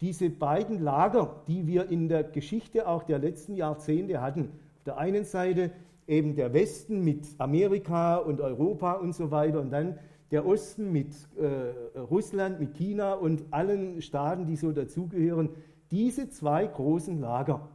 Diese 0.00 0.30
beiden 0.30 0.80
Lager, 0.80 1.42
die 1.46 1.66
wir 1.66 1.88
in 1.90 2.08
der 2.08 2.24
Geschichte 2.24 2.88
auch 2.88 3.04
der 3.04 3.18
letzten 3.18 3.54
Jahrzehnte 3.54 4.20
hatten, 4.20 4.46
auf 4.78 4.84
der 4.84 4.98
einen 4.98 5.24
Seite 5.24 5.70
eben 6.08 6.34
der 6.34 6.52
Westen 6.52 7.04
mit 7.04 7.26
Amerika 7.38 8.16
und 8.16 8.40
Europa 8.40 8.94
und 8.94 9.14
so 9.14 9.30
weiter 9.30 9.60
und 9.60 9.70
dann 9.70 9.98
der 10.32 10.46
Osten 10.46 10.90
mit 10.90 11.14
äh, 11.38 11.98
Russland, 11.98 12.58
mit 12.58 12.74
China 12.74 13.14
und 13.14 13.44
allen 13.50 14.00
Staaten, 14.02 14.46
die 14.46 14.56
so 14.56 14.72
dazugehören, 14.72 15.50
diese 15.90 16.30
zwei 16.30 16.66
großen 16.66 17.20
Lager 17.20 17.68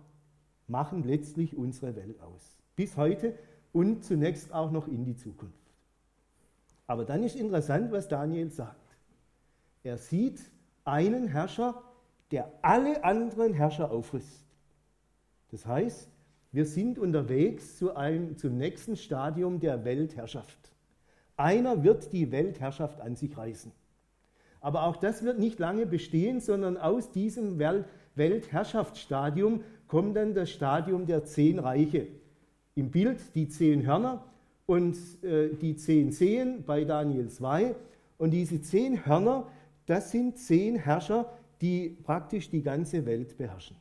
machen 0.68 1.04
letztlich 1.04 1.56
unsere 1.56 1.96
Welt 1.96 2.22
aus. 2.22 2.58
Bis 2.76 2.98
heute 2.98 3.34
und 3.76 4.06
zunächst 4.06 4.54
auch 4.54 4.72
noch 4.72 4.88
in 4.88 5.04
die 5.04 5.18
Zukunft. 5.18 5.60
Aber 6.88 7.04
dann 7.04 7.24
ist 7.24 7.36
interessant, 7.36 7.92
was 7.92 8.08
Daniel 8.08 8.50
sagt. 8.50 8.96
Er 9.84 9.98
sieht 9.98 10.40
einen 10.86 11.28
Herrscher, 11.28 11.84
der 12.32 12.50
alle 12.62 13.04
anderen 13.04 13.54
Herrscher 13.54 13.92
auffrisst. 13.92 14.46
Das 15.52 15.66
heißt, 15.66 16.10
wir 16.54 16.66
sind 16.66 16.98
unterwegs 16.98 17.78
zu 17.78 17.98
einem, 17.98 18.38
zum 18.38 18.56
nächsten 18.56 18.96
Stadium 18.96 19.60
der 19.60 19.84
Weltherrschaft. 19.84 20.72
Einer 21.36 21.84
wird 21.84 22.14
die 22.14 22.32
Weltherrschaft 22.32 23.02
an 23.02 23.18
sich 23.18 23.36
reißen. 23.36 23.74
Aber 24.62 24.84
auch 24.84 24.96
das 24.96 25.22
wird 25.22 25.38
nicht 25.38 25.60
lange 25.60 25.86
bestehen, 25.86 26.40
sondern 26.40 26.78
aus 26.78 27.12
diesem 27.12 27.60
Weltherrschaftsstadium 28.16 29.66
kommt 29.90 30.16
dann 30.16 30.34
das 30.34 30.50
Stadium 30.50 31.06
der 31.06 31.26
zehn 31.26 31.60
Reiche 31.60 32.08
im 32.76 32.92
Bild 32.92 33.34
die 33.36 33.48
zehn 33.48 33.86
Hörner 33.86 34.24
und 34.66 34.98
äh, 35.24 35.50
die 35.56 35.76
zehn 35.76 36.12
Zehen 36.12 36.64
bei 36.66 36.84
Daniel 36.84 37.30
2. 37.30 37.76
Und 38.18 38.32
diese 38.32 38.62
zehn 38.62 39.06
Hörner, 39.06 39.48
das 39.86 40.12
sind 40.12 40.38
zehn 40.38 40.76
Herrscher, 40.76 41.32
die 41.62 41.90
praktisch 42.04 42.50
die 42.50 42.62
ganze 42.62 43.06
Welt 43.06 43.38
beherrschen. 43.38 43.78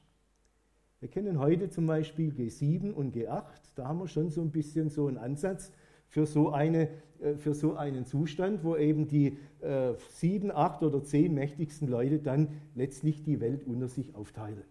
Wir 1.01 1.09
kennen 1.09 1.39
heute 1.39 1.69
zum 1.69 1.87
Beispiel 1.87 2.31
G7 2.31 2.93
und 2.93 3.15
G8. 3.15 3.45
Da 3.75 3.89
haben 3.89 3.99
wir 3.99 4.09
schon 4.09 4.31
so 4.31 4.41
ein 4.41 4.51
bisschen 4.51 4.89
so 4.89 5.07
einen 5.09 5.19
Ansatz 5.19 5.73
für 6.07 6.27
so, 6.27 6.51
eine, 6.51 6.89
äh, 7.21 7.35
für 7.35 7.55
so 7.55 7.75
einen 7.75 8.07
Zustand, 8.07 8.63
wo 8.63 8.77
eben 8.77 9.09
die 9.09 9.39
äh, 9.61 9.95
sieben, 10.11 10.53
acht 10.53 10.83
oder 10.83 11.03
zehn 11.03 11.35
mächtigsten 11.35 11.89
Leute 11.89 12.21
dann 12.21 12.49
letztlich 12.75 13.23
die 13.25 13.41
Welt 13.41 13.67
unter 13.67 13.89
sich 13.89 14.15
aufteilen. 14.15 14.63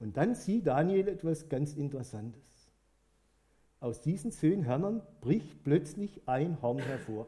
Und 0.00 0.16
dann 0.16 0.34
sieht 0.34 0.66
Daniel 0.66 1.08
etwas 1.08 1.48
ganz 1.48 1.74
Interessantes. 1.74 2.42
Aus 3.80 4.00
diesen 4.00 4.32
zehn 4.32 4.66
Hörnern 4.66 5.02
bricht 5.20 5.62
plötzlich 5.64 6.20
ein 6.26 6.60
Horn 6.62 6.78
hervor. 6.78 7.26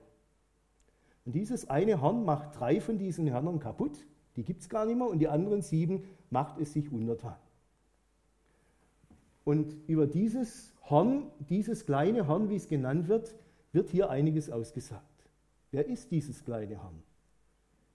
Und 1.25 1.35
dieses 1.35 1.69
eine 1.69 2.01
Horn 2.01 2.25
macht 2.25 2.59
drei 2.59 2.81
von 2.81 2.99
diesen 2.99 3.31
Hörnern 3.31 3.61
kaputt, 3.61 4.05
die 4.37 4.45
gibt 4.45 4.63
es 4.63 4.69
gar 4.69 4.87
nicht 4.87 4.97
mehr, 4.97 5.09
und 5.09 5.19
die 5.19 5.29
anderen 5.29 5.63
sieben 5.63 6.05
macht 6.31 6.59
es 6.61 6.73
sich 6.73 6.91
untertan. 6.91 7.37
Und 9.45 9.77
über 9.87 10.07
dieses 10.07 10.73
Horn, 10.89 11.27
dieses 11.49 11.87
kleine 11.87 12.27
Horn, 12.27 12.51
wie 12.51 12.57
es 12.57 12.69
genannt 12.69 13.09
wird, 13.09 13.35
wird 13.73 13.91
hier 13.91 14.11
einiges 14.11 14.51
ausgesagt. 14.51 15.05
Wer 15.71 15.87
ist 15.87 16.11
dieses 16.11 16.45
kleine 16.45 16.83
Horn? 16.83 17.03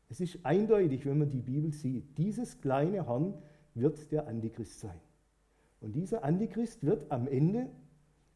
Es 0.10 0.20
ist 0.20 0.40
eindeutig, 0.44 1.06
wenn 1.06 1.18
man 1.18 1.30
die 1.30 1.42
Bibel 1.42 1.72
sieht. 1.72 2.18
Dieses 2.18 2.62
kleine 2.62 3.08
Horn 3.08 3.34
wird 3.76 4.12
der 4.12 4.28
Antichrist 4.28 4.80
sein. 4.80 5.00
Und 5.82 5.96
dieser 5.96 6.24
Antichrist 6.24 6.84
wird 6.84 7.12
am 7.12 7.28
Ende 7.28 7.68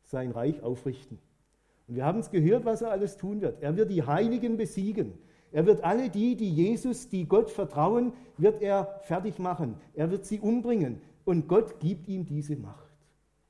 sein 0.03 0.31
Reich 0.31 0.61
aufrichten. 0.61 1.17
Und 1.87 1.95
wir 1.95 2.05
haben 2.05 2.19
es 2.19 2.29
gehört, 2.29 2.65
was 2.65 2.81
er 2.81 2.91
alles 2.91 3.17
tun 3.17 3.41
wird. 3.41 3.61
Er 3.63 3.75
wird 3.75 3.89
die 3.89 4.03
Heiligen 4.03 4.57
besiegen. 4.57 5.13
Er 5.51 5.65
wird 5.65 5.83
alle 5.83 6.09
die, 6.09 6.35
die 6.35 6.53
Jesus, 6.53 7.09
die 7.09 7.27
Gott 7.27 7.49
vertrauen, 7.49 8.13
wird 8.37 8.61
er 8.61 8.99
fertig 9.01 9.39
machen. 9.39 9.75
Er 9.95 10.11
wird 10.11 10.25
sie 10.25 10.39
umbringen. 10.39 11.01
Und 11.25 11.47
Gott 11.47 11.79
gibt 11.79 12.07
ihm 12.07 12.25
diese 12.25 12.55
Macht. 12.55 12.93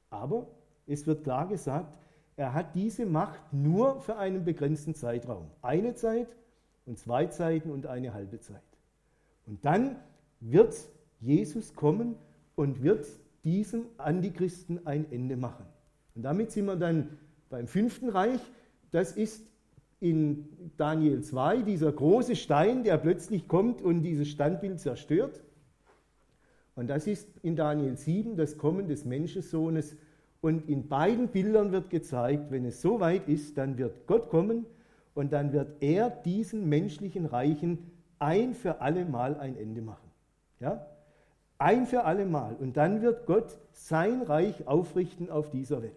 Aber 0.09 0.47
es 0.87 1.05
wird 1.05 1.23
klar 1.23 1.47
gesagt, 1.47 1.93
er 2.37 2.53
hat 2.53 2.73
diese 2.73 3.05
Macht 3.05 3.41
nur 3.51 3.99
für 3.99 4.15
einen 4.15 4.45
begrenzten 4.45 4.95
Zeitraum. 4.95 5.47
Eine 5.61 5.93
Zeit 5.95 6.33
und 6.85 6.97
zwei 6.97 7.25
Zeiten 7.25 7.69
und 7.69 7.85
eine 7.85 8.13
halbe 8.13 8.39
Zeit. 8.39 8.61
Und 9.45 9.65
dann 9.65 9.97
wird 10.39 10.73
Jesus 11.19 11.75
kommen 11.75 12.15
und 12.55 12.83
wird 12.83 13.07
diesem 13.43 13.85
Antichristen 13.97 14.85
ein 14.85 15.11
Ende 15.11 15.37
machen. 15.37 15.65
Und 16.15 16.23
damit 16.23 16.51
sind 16.51 16.65
wir 16.65 16.75
dann 16.75 17.17
beim 17.49 17.67
fünften 17.67 18.09
Reich. 18.09 18.41
Das 18.91 19.13
ist 19.13 19.45
in 19.99 20.47
Daniel 20.77 21.21
2 21.21 21.61
dieser 21.63 21.91
große 21.91 22.35
Stein, 22.35 22.83
der 22.83 22.97
plötzlich 22.97 23.47
kommt 23.47 23.81
und 23.81 24.03
dieses 24.03 24.29
Standbild 24.29 24.79
zerstört. 24.79 25.41
Und 26.75 26.87
das 26.87 27.07
ist 27.07 27.27
in 27.41 27.55
Daniel 27.55 27.97
7 27.97 28.37
das 28.37 28.57
Kommen 28.57 28.87
des 28.87 29.03
Menschensohnes. 29.03 29.97
Und 30.41 30.69
in 30.69 30.87
beiden 30.87 31.27
Bildern 31.27 31.73
wird 31.73 31.89
gezeigt, 31.89 32.51
wenn 32.51 32.63
es 32.63 32.81
so 32.81 33.01
weit 33.01 33.27
ist, 33.27 33.57
dann 33.57 33.77
wird 33.77 34.07
Gott 34.07 34.29
kommen 34.29 34.65
und 35.13 35.33
dann 35.33 35.51
wird 35.51 35.81
er 35.81 36.09
diesen 36.09 36.69
menschlichen 36.69 37.25
Reichen 37.25 37.91
ein 38.19 38.53
für 38.53 38.79
alle 38.79 39.03
Mal 39.03 39.35
ein 39.35 39.57
Ende 39.57 39.81
machen. 39.81 40.09
Ja? 40.61 40.85
Ein 41.59 41.85
für 41.85 42.05
alle 42.05 42.25
Mal. 42.25 42.55
Und 42.55 42.77
dann 42.77 43.01
wird 43.01 43.25
Gott 43.25 43.57
sein 43.73 44.21
Reich 44.21 44.65
aufrichten 44.65 45.29
auf 45.29 45.51
dieser 45.51 45.83
Welt. 45.83 45.93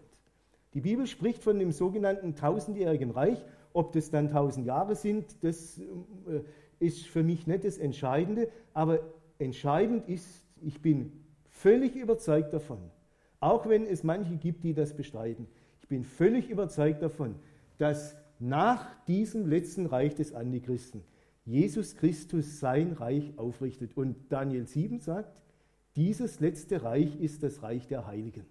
Die 0.73 0.81
Bibel 0.81 1.07
spricht 1.07 1.41
von 1.41 1.57
dem 1.57 1.71
sogenannten 1.71 2.35
tausendjährigen 2.35 3.11
Reich. 3.11 3.43
Ob 3.71 3.93
das 3.93 4.11
dann 4.11 4.29
tausend 4.29 4.67
Jahre 4.67 4.95
sind, 4.95 5.43
das 5.43 5.79
äh, 5.79 6.41
ist 6.79 7.07
für 7.07 7.23
mich 7.23 7.47
nicht 7.47 7.63
das 7.63 7.77
Entscheidende. 7.77 8.49
Aber 8.73 8.99
entscheidend 9.39 10.07
ist, 10.09 10.45
ich 10.61 10.81
bin 10.81 11.11
völlig 11.49 11.95
überzeugt 11.95 12.53
davon, 12.53 12.79
auch 13.39 13.67
wenn 13.67 13.85
es 13.85 14.03
manche 14.03 14.35
gibt, 14.35 14.63
die 14.63 14.73
das 14.73 14.95
bestreiten, 14.95 15.47
ich 15.81 15.87
bin 15.87 16.03
völlig 16.03 16.49
überzeugt 16.49 17.01
davon, 17.01 17.35
dass 17.77 18.15
nach 18.39 18.85
diesem 19.05 19.47
letzten 19.47 19.85
Reich 19.85 20.15
des 20.15 20.33
Antichristen 20.33 21.03
Jesus 21.45 21.95
Christus 21.95 22.59
sein 22.59 22.93
Reich 22.93 23.37
aufrichtet. 23.37 23.95
Und 23.95 24.15
Daniel 24.29 24.65
7 24.65 24.99
sagt, 24.99 25.29
dieses 25.95 26.39
letzte 26.39 26.83
Reich 26.83 27.19
ist 27.19 27.43
das 27.43 27.63
Reich 27.63 27.87
der 27.87 28.07
Heiligen. 28.07 28.45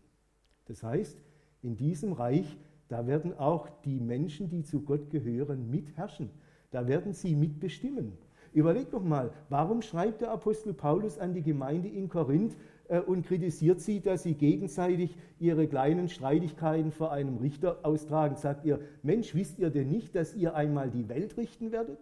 Das 0.67 0.83
heißt, 0.83 1.21
in 1.63 1.77
diesem 1.77 2.13
Reich, 2.13 2.57
da 2.89 3.07
werden 3.07 3.39
auch 3.39 3.69
die 3.85 4.01
Menschen, 4.01 4.49
die 4.49 4.63
zu 4.63 4.83
Gott 4.83 5.11
gehören, 5.11 5.71
mitherrschen. 5.71 6.31
Da 6.71 6.87
werden 6.87 7.13
sie 7.13 7.35
mitbestimmen. 7.35 8.13
Überleg 8.53 8.91
doch 8.91 9.03
mal, 9.03 9.33
warum 9.49 9.83
schreibt 9.83 10.21
der 10.21 10.31
Apostel 10.31 10.75
Paulus 10.75 11.19
an 11.19 11.33
die 11.33 11.43
Gemeinde 11.43 11.89
in 11.89 12.09
Korinth 12.09 12.57
äh, 12.89 13.01
und 13.01 13.27
kritisiert 13.27 13.81
sie, 13.81 14.01
dass 14.01 14.25
sie 14.25 14.35
gegenseitig 14.35 15.17
ihre 15.39 15.67
kleinen 15.67 16.09
Streitigkeiten 16.09 16.93
vor 16.93 17.13
einem 17.13 17.39
Richter 17.39 17.79
austragen? 17.83 18.37
Sagt 18.37 18.67
ihr, 18.67 18.81
Mensch, 19.03 19.35
wisst 19.35 19.59
ihr 19.59 19.71
denn 19.71 19.89
nicht, 19.89 20.15
dass 20.15 20.35
ihr 20.35 20.55
einmal 20.55 20.91
die 20.91 21.09
Welt 21.09 21.37
richten 21.39 21.73
werdet? 21.73 21.99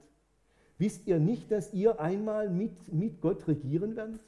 wisst 0.81 1.07
ihr 1.07 1.20
nicht, 1.20 1.53
dass 1.53 1.72
ihr 1.74 2.00
einmal 2.00 2.48
mit, 2.48 2.92
mit 2.92 3.20
Gott 3.20 3.46
regieren 3.46 3.94
werdet? 3.94 4.20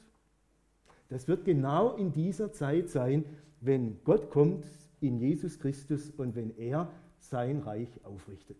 Das 1.13 1.27
wird 1.27 1.45
genau 1.45 1.95
in 1.95 2.11
dieser 2.11 2.51
Zeit 2.51 2.89
sein, 2.89 3.23
wenn 3.61 3.99
Gott 4.03 4.31
kommt 4.31 4.65
in 4.99 5.19
Jesus 5.19 5.59
Christus 5.59 6.09
und 6.09 6.35
wenn 6.35 6.57
er 6.57 6.89
sein 7.19 7.59
Reich 7.59 7.89
aufrichtet. 8.03 8.57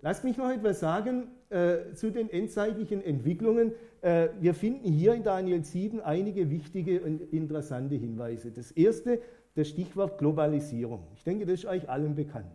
Lasst 0.00 0.22
mich 0.22 0.36
noch 0.36 0.50
etwas 0.50 0.78
sagen 0.78 1.28
äh, 1.50 1.94
zu 1.94 2.12
den 2.12 2.30
endzeitlichen 2.30 3.02
Entwicklungen. 3.02 3.72
Äh, 4.02 4.28
wir 4.38 4.54
finden 4.54 4.92
hier 4.92 5.14
in 5.14 5.24
Daniel 5.24 5.64
7 5.64 6.00
einige 6.00 6.48
wichtige 6.48 7.00
und 7.00 7.20
interessante 7.32 7.96
Hinweise. 7.96 8.52
Das 8.52 8.70
erste, 8.70 9.20
das 9.56 9.68
Stichwort 9.68 10.18
Globalisierung. 10.18 11.08
Ich 11.16 11.24
denke, 11.24 11.44
das 11.44 11.54
ist 11.54 11.64
euch 11.64 11.88
allen 11.88 12.14
bekannt. 12.14 12.54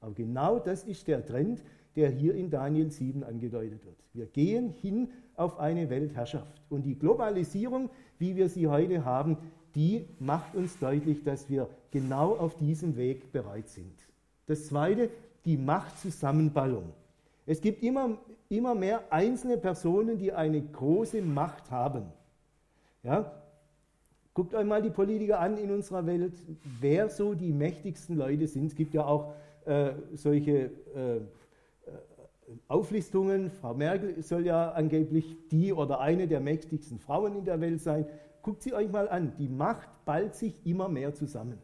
Aber 0.00 0.12
genau 0.12 0.58
das 0.58 0.84
ist 0.84 1.08
der 1.08 1.24
Trend, 1.24 1.62
der 1.96 2.10
hier 2.10 2.34
in 2.34 2.50
Daniel 2.50 2.90
7 2.90 3.22
angedeutet 3.22 3.84
wird. 3.84 3.96
Wir 4.12 4.26
gehen 4.26 4.70
hin 4.70 5.08
auf 5.36 5.58
eine 5.58 5.88
Weltherrschaft. 5.90 6.62
Und 6.68 6.82
die 6.82 6.98
Globalisierung, 6.98 7.90
wie 8.22 8.36
wir 8.36 8.48
sie 8.48 8.68
heute 8.68 9.04
haben, 9.04 9.36
die 9.74 10.06
macht 10.20 10.54
uns 10.54 10.78
deutlich, 10.78 11.24
dass 11.24 11.50
wir 11.50 11.68
genau 11.90 12.36
auf 12.36 12.54
diesem 12.56 12.96
Weg 12.96 13.32
bereit 13.32 13.68
sind. 13.68 13.92
Das 14.46 14.68
Zweite, 14.68 15.10
die 15.44 15.56
Machtzusammenballung. 15.56 16.84
Es 17.46 17.60
gibt 17.60 17.82
immer, 17.82 18.16
immer 18.48 18.76
mehr 18.76 19.02
einzelne 19.10 19.56
Personen, 19.56 20.18
die 20.18 20.32
eine 20.32 20.62
große 20.62 21.20
Macht 21.20 21.72
haben. 21.72 22.04
Ja? 23.02 23.32
Guckt 24.34 24.54
euch 24.54 24.66
mal 24.66 24.82
die 24.82 24.90
Politiker 24.90 25.40
an 25.40 25.58
in 25.58 25.72
unserer 25.72 26.06
Welt, 26.06 26.34
wer 26.80 27.08
so 27.08 27.34
die 27.34 27.52
mächtigsten 27.52 28.16
Leute 28.16 28.46
sind. 28.46 28.66
Es 28.66 28.76
gibt 28.76 28.94
ja 28.94 29.04
auch 29.04 29.34
äh, 29.64 29.94
solche 30.14 30.70
äh, 30.94 31.20
Auflistungen. 32.68 33.50
Frau 33.50 33.74
Merkel 33.74 34.22
soll 34.22 34.46
ja 34.46 34.70
angeblich 34.72 35.36
die 35.50 35.72
oder 35.72 36.00
eine 36.00 36.26
der 36.28 36.40
mächtigsten 36.40 36.98
Frauen 36.98 37.36
in 37.36 37.44
der 37.44 37.60
Welt 37.60 37.80
sein. 37.80 38.06
Guckt 38.42 38.62
sie 38.62 38.74
euch 38.74 38.90
mal 38.90 39.08
an. 39.08 39.32
Die 39.38 39.48
Macht 39.48 39.88
ballt 40.04 40.34
sich 40.34 40.54
immer 40.64 40.88
mehr 40.88 41.14
zusammen. 41.14 41.58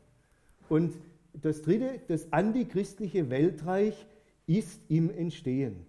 Und 0.69 0.95
das 1.33 1.63
dritte, 1.63 2.01
das 2.09 2.33
antichristliche 2.33 3.31
Weltreich 3.31 4.07
ist 4.47 4.81
im 4.89 5.11
Entstehen. 5.11 5.87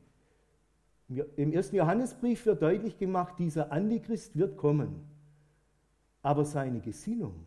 Im 1.35 1.51
ersten 1.53 1.75
Johannesbrief 1.75 2.45
wird 2.45 2.61
deutlich 2.61 2.97
gemacht, 2.97 3.35
dieser 3.39 3.71
Antichrist 3.71 4.37
wird 4.37 4.57
kommen. 4.57 5.07
Aber 6.21 6.45
seine 6.45 6.81
Gesinnung, 6.81 7.45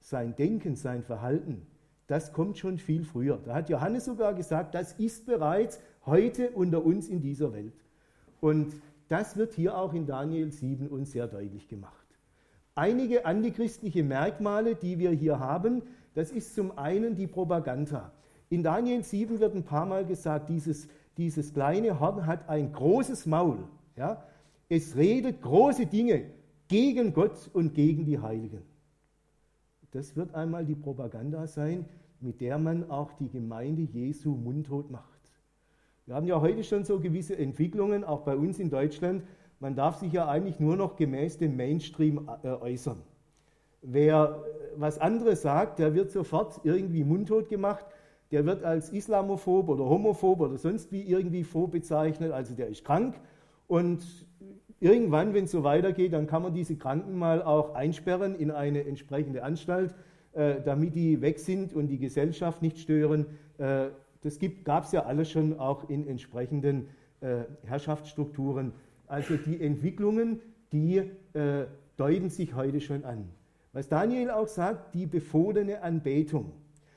sein 0.00 0.34
Denken, 0.34 0.76
sein 0.76 1.02
Verhalten, 1.02 1.66
das 2.06 2.32
kommt 2.32 2.58
schon 2.58 2.78
viel 2.78 3.04
früher. 3.04 3.38
Da 3.44 3.54
hat 3.54 3.68
Johannes 3.68 4.04
sogar 4.06 4.34
gesagt, 4.34 4.74
das 4.74 4.92
ist 4.94 5.26
bereits 5.26 5.80
heute 6.06 6.50
unter 6.50 6.84
uns 6.84 7.08
in 7.08 7.20
dieser 7.20 7.52
Welt. 7.52 7.74
Und 8.40 8.74
das 9.08 9.36
wird 9.36 9.54
hier 9.54 9.76
auch 9.76 9.94
in 9.94 10.06
Daniel 10.06 10.50
7 10.50 10.88
uns 10.88 11.12
sehr 11.12 11.26
deutlich 11.26 11.68
gemacht. 11.68 12.06
Einige 12.74 13.26
antichristliche 13.26 14.02
Merkmale, 14.02 14.74
die 14.74 14.98
wir 14.98 15.10
hier 15.10 15.38
haben, 15.38 15.82
das 16.14 16.30
ist 16.30 16.54
zum 16.54 16.76
einen 16.76 17.14
die 17.14 17.26
Propaganda. 17.26 18.12
In 18.50 18.62
Daniel 18.62 19.02
7 19.02 19.40
wird 19.40 19.54
ein 19.54 19.64
paar 19.64 19.86
Mal 19.86 20.04
gesagt, 20.04 20.48
dieses, 20.48 20.88
dieses 21.16 21.52
kleine 21.52 22.00
Horn 22.00 22.26
hat 22.26 22.48
ein 22.48 22.72
großes 22.72 23.26
Maul. 23.26 23.58
Ja? 23.96 24.24
Es 24.68 24.96
redet 24.96 25.42
große 25.42 25.86
Dinge 25.86 26.24
gegen 26.68 27.12
Gott 27.12 27.50
und 27.52 27.74
gegen 27.74 28.04
die 28.04 28.18
Heiligen. 28.18 28.62
Das 29.92 30.16
wird 30.16 30.34
einmal 30.34 30.64
die 30.64 30.74
Propaganda 30.74 31.46
sein, 31.46 31.86
mit 32.20 32.40
der 32.40 32.58
man 32.58 32.90
auch 32.90 33.12
die 33.12 33.28
Gemeinde 33.28 33.82
Jesu 33.82 34.30
mundtot 34.30 34.90
macht. 34.90 35.13
Wir 36.06 36.16
haben 36.16 36.26
ja 36.26 36.38
heute 36.38 36.62
schon 36.64 36.84
so 36.84 37.00
gewisse 37.00 37.38
Entwicklungen, 37.38 38.04
auch 38.04 38.20
bei 38.20 38.36
uns 38.36 38.58
in 38.58 38.68
Deutschland. 38.68 39.22
Man 39.58 39.74
darf 39.74 39.96
sich 39.96 40.12
ja 40.12 40.28
eigentlich 40.28 40.60
nur 40.60 40.76
noch 40.76 40.96
gemäß 40.96 41.38
dem 41.38 41.56
Mainstream 41.56 42.28
äh, 42.42 42.48
äußern. 42.48 42.98
Wer 43.80 44.44
was 44.76 44.98
anderes 44.98 45.40
sagt, 45.40 45.78
der 45.78 45.94
wird 45.94 46.10
sofort 46.10 46.60
irgendwie 46.62 47.04
mundtot 47.04 47.48
gemacht, 47.48 47.86
der 48.32 48.44
wird 48.44 48.64
als 48.64 48.90
Islamophob 48.90 49.66
oder 49.70 49.84
Homophob 49.86 50.40
oder 50.40 50.58
sonst 50.58 50.92
wie 50.92 51.02
irgendwie 51.04 51.42
vorbezeichnet, 51.42 52.32
also 52.32 52.54
der 52.54 52.68
ist 52.68 52.84
krank. 52.84 53.14
Und 53.66 54.04
irgendwann, 54.80 55.32
wenn 55.32 55.44
es 55.44 55.52
so 55.52 55.64
weitergeht, 55.64 56.12
dann 56.12 56.26
kann 56.26 56.42
man 56.42 56.52
diese 56.52 56.76
Kranken 56.76 57.16
mal 57.16 57.42
auch 57.42 57.74
einsperren 57.74 58.34
in 58.34 58.50
eine 58.50 58.84
entsprechende 58.84 59.42
Anstalt, 59.42 59.94
äh, 60.34 60.56
damit 60.62 60.94
die 60.94 61.22
weg 61.22 61.38
sind 61.38 61.72
und 61.72 61.86
die 61.88 61.98
Gesellschaft 61.98 62.60
nicht 62.60 62.78
stören. 62.78 63.24
Das 64.24 64.38
gab 64.64 64.84
es 64.84 64.92
ja 64.92 65.04
alles 65.04 65.30
schon 65.30 65.58
auch 65.58 65.88
in 65.90 66.08
entsprechenden 66.08 66.88
äh, 67.20 67.44
Herrschaftsstrukturen. 67.64 68.72
Also 69.06 69.36
die 69.36 69.60
Entwicklungen, 69.60 70.40
die 70.72 71.10
äh, 71.34 71.66
deuten 71.98 72.30
sich 72.30 72.54
heute 72.54 72.80
schon 72.80 73.04
an. 73.04 73.28
Was 73.74 73.88
Daniel 73.88 74.30
auch 74.30 74.48
sagt, 74.48 74.94
die 74.94 75.06
befohlene 75.06 75.82
Anbetung. 75.82 76.52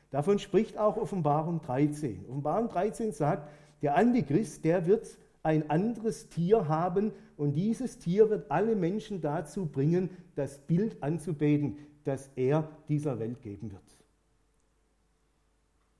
Davon 0.09 0.39
spricht 0.39 0.77
auch 0.77 0.95
Offenbarung 0.95 1.61
13. 1.61 2.25
Offenbarung 2.29 2.69
13 2.69 3.11
sagt, 3.11 3.49
der 3.81 3.97
Antichrist, 3.97 4.63
der 4.63 4.87
wird 4.87 5.05
ein 5.43 5.69
anderes 5.69 6.29
Tier 6.29 6.69
haben 6.69 7.11
und 7.35 7.53
dieses 7.53 7.99
Tier 7.99 8.29
wird 8.29 8.49
alle 8.49 8.75
Menschen 8.75 9.19
dazu 9.19 9.65
bringen, 9.65 10.09
das 10.35 10.59
Bild 10.59 11.03
anzubeten, 11.03 11.77
das 12.05 12.29
er 12.37 12.69
dieser 12.87 13.19
Welt 13.19 13.41
geben 13.41 13.71
wird. 13.71 13.96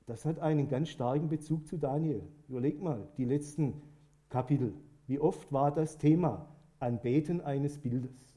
Das 0.08 0.26
hat 0.26 0.40
einen 0.40 0.70
ganz 0.70 0.90
starken 0.90 1.30
Bezug 1.30 1.68
zu 1.68 1.78
Daniel. 1.78 2.24
Überlegt 2.48 2.82
mal, 2.82 3.08
die 3.18 3.26
letzten 3.26 3.82
Kapitel. 4.30 4.74
Wie 5.06 5.20
oft 5.20 5.52
war 5.52 5.72
das 5.72 5.98
Thema 5.98 6.48
Anbeten 6.80 7.42
eines 7.42 7.78
Bildes? 7.78 8.34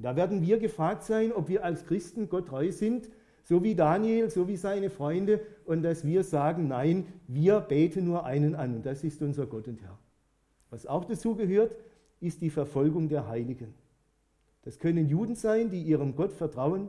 Da 0.00 0.16
werden 0.16 0.42
wir 0.42 0.58
gefragt 0.58 1.04
sein, 1.04 1.32
ob 1.32 1.48
wir 1.48 1.64
als 1.64 1.86
Christen 1.86 2.28
Gott 2.28 2.48
treu 2.48 2.72
sind, 2.72 3.08
so 3.44 3.62
wie 3.62 3.76
Daniel, 3.76 4.28
so 4.28 4.48
wie 4.48 4.56
seine 4.56 4.90
Freunde, 4.90 5.40
und 5.64 5.82
dass 5.82 6.04
wir 6.04 6.24
sagen, 6.24 6.66
nein, 6.66 7.06
wir 7.28 7.60
beten 7.60 8.04
nur 8.04 8.24
einen 8.24 8.54
an, 8.56 8.74
und 8.76 8.86
das 8.86 9.04
ist 9.04 9.22
unser 9.22 9.46
Gott 9.46 9.68
und 9.68 9.82
Herr. 9.82 9.98
Was 10.70 10.86
auch 10.86 11.04
dazu 11.04 11.36
gehört, 11.36 11.76
ist 12.20 12.40
die 12.40 12.50
Verfolgung 12.50 13.08
der 13.08 13.28
Heiligen. 13.28 13.74
Das 14.62 14.78
können 14.80 15.08
Juden 15.08 15.36
sein, 15.36 15.70
die 15.70 15.82
ihrem 15.82 16.16
Gott 16.16 16.32
vertrauen, 16.32 16.88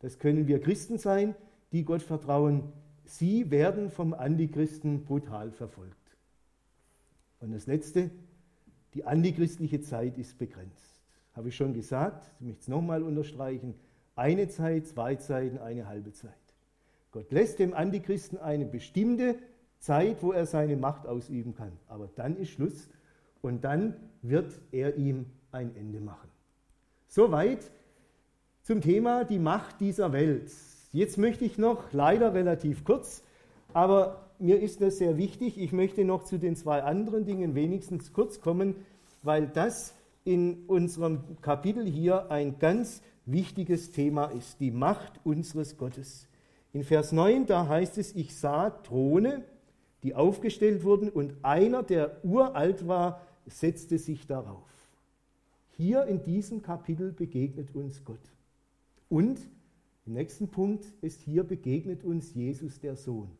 das 0.00 0.18
können 0.18 0.48
wir 0.48 0.60
Christen 0.60 0.98
sein, 0.98 1.36
die 1.70 1.84
Gott 1.84 2.02
vertrauen. 2.02 2.72
Sie 3.04 3.50
werden 3.50 3.90
vom 3.90 4.14
Antichristen 4.14 5.04
brutal 5.04 5.50
verfolgt. 5.50 5.96
Und 7.40 7.52
das 7.52 7.66
Letzte, 7.66 8.10
die 8.94 9.04
antichristliche 9.04 9.80
Zeit 9.80 10.18
ist 10.18 10.38
begrenzt. 10.38 11.00
Habe 11.34 11.48
ich 11.48 11.56
schon 11.56 11.72
gesagt, 11.72 12.30
ich 12.40 12.46
möchte 12.46 12.62
es 12.62 12.68
nochmal 12.68 13.02
unterstreichen, 13.02 13.74
eine 14.16 14.48
Zeit, 14.48 14.86
zwei 14.86 15.14
Zeiten, 15.14 15.58
eine 15.58 15.86
halbe 15.86 16.12
Zeit. 16.12 16.32
Gott 17.12 17.30
lässt 17.32 17.58
dem 17.58 17.74
Antichristen 17.74 18.38
eine 18.38 18.66
bestimmte 18.66 19.36
Zeit, 19.78 20.22
wo 20.22 20.32
er 20.32 20.46
seine 20.46 20.76
Macht 20.76 21.06
ausüben 21.06 21.54
kann. 21.54 21.72
Aber 21.88 22.08
dann 22.14 22.36
ist 22.36 22.50
Schluss 22.50 22.88
und 23.42 23.64
dann 23.64 23.94
wird 24.22 24.60
er 24.70 24.96
ihm 24.96 25.26
ein 25.50 25.74
Ende 25.74 26.00
machen. 26.00 26.28
Soweit 27.08 27.70
zum 28.62 28.80
Thema 28.80 29.24
die 29.24 29.38
Macht 29.38 29.80
dieser 29.80 30.12
Welt. 30.12 30.52
Jetzt 30.92 31.18
möchte 31.18 31.44
ich 31.44 31.56
noch, 31.56 31.92
leider 31.92 32.34
relativ 32.34 32.84
kurz, 32.84 33.22
aber 33.72 34.26
mir 34.40 34.60
ist 34.60 34.80
das 34.80 34.98
sehr 34.98 35.16
wichtig, 35.16 35.56
ich 35.56 35.70
möchte 35.70 36.04
noch 36.04 36.24
zu 36.24 36.36
den 36.36 36.56
zwei 36.56 36.82
anderen 36.82 37.24
Dingen 37.24 37.54
wenigstens 37.54 38.12
kurz 38.12 38.40
kommen, 38.40 38.74
weil 39.22 39.46
das 39.46 39.94
in 40.24 40.64
unserem 40.66 41.20
Kapitel 41.42 41.86
hier 41.86 42.32
ein 42.32 42.58
ganz 42.58 43.02
wichtiges 43.24 43.92
Thema 43.92 44.26
ist, 44.26 44.58
die 44.58 44.72
Macht 44.72 45.12
unseres 45.22 45.76
Gottes. 45.76 46.26
In 46.72 46.82
Vers 46.82 47.12
9, 47.12 47.46
da 47.46 47.68
heißt 47.68 47.96
es, 47.98 48.16
ich 48.16 48.34
sah 48.34 48.70
Throne, 48.70 49.44
die 50.02 50.16
aufgestellt 50.16 50.82
wurden, 50.82 51.08
und 51.08 51.34
einer, 51.42 51.84
der 51.84 52.24
uralt 52.24 52.88
war, 52.88 53.20
setzte 53.46 53.98
sich 53.98 54.26
darauf. 54.26 54.66
Hier 55.76 56.04
in 56.06 56.22
diesem 56.24 56.62
Kapitel 56.62 57.12
begegnet 57.12 57.74
uns 57.76 58.04
Gott. 58.04 58.18
Und 59.08 59.38
im 60.06 60.14
nächsten 60.14 60.48
Punkt 60.48 60.86
ist 61.02 61.20
hier 61.22 61.44
begegnet 61.44 62.04
uns 62.04 62.34
Jesus 62.34 62.80
der 62.80 62.96
Sohn. 62.96 63.30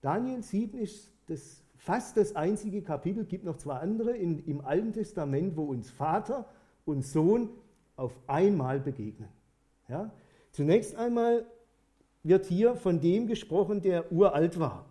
Daniel 0.00 0.42
7 0.42 0.78
ist 0.78 1.10
das 1.26 1.62
fast 1.76 2.16
das 2.16 2.36
einzige 2.36 2.82
Kapitel, 2.82 3.24
gibt 3.24 3.44
noch 3.44 3.56
zwei 3.56 3.76
andere 3.76 4.16
in, 4.16 4.44
im 4.46 4.60
Alten 4.60 4.92
Testament, 4.92 5.56
wo 5.56 5.64
uns 5.64 5.90
Vater 5.90 6.46
und 6.84 7.04
Sohn 7.04 7.50
auf 7.96 8.12
einmal 8.26 8.80
begegnen. 8.80 9.28
Ja? 9.88 10.10
Zunächst 10.52 10.96
einmal 10.96 11.46
wird 12.22 12.46
hier 12.46 12.74
von 12.76 13.00
dem 13.00 13.26
gesprochen, 13.26 13.80
der 13.80 14.12
uralt 14.12 14.58
war. 14.58 14.86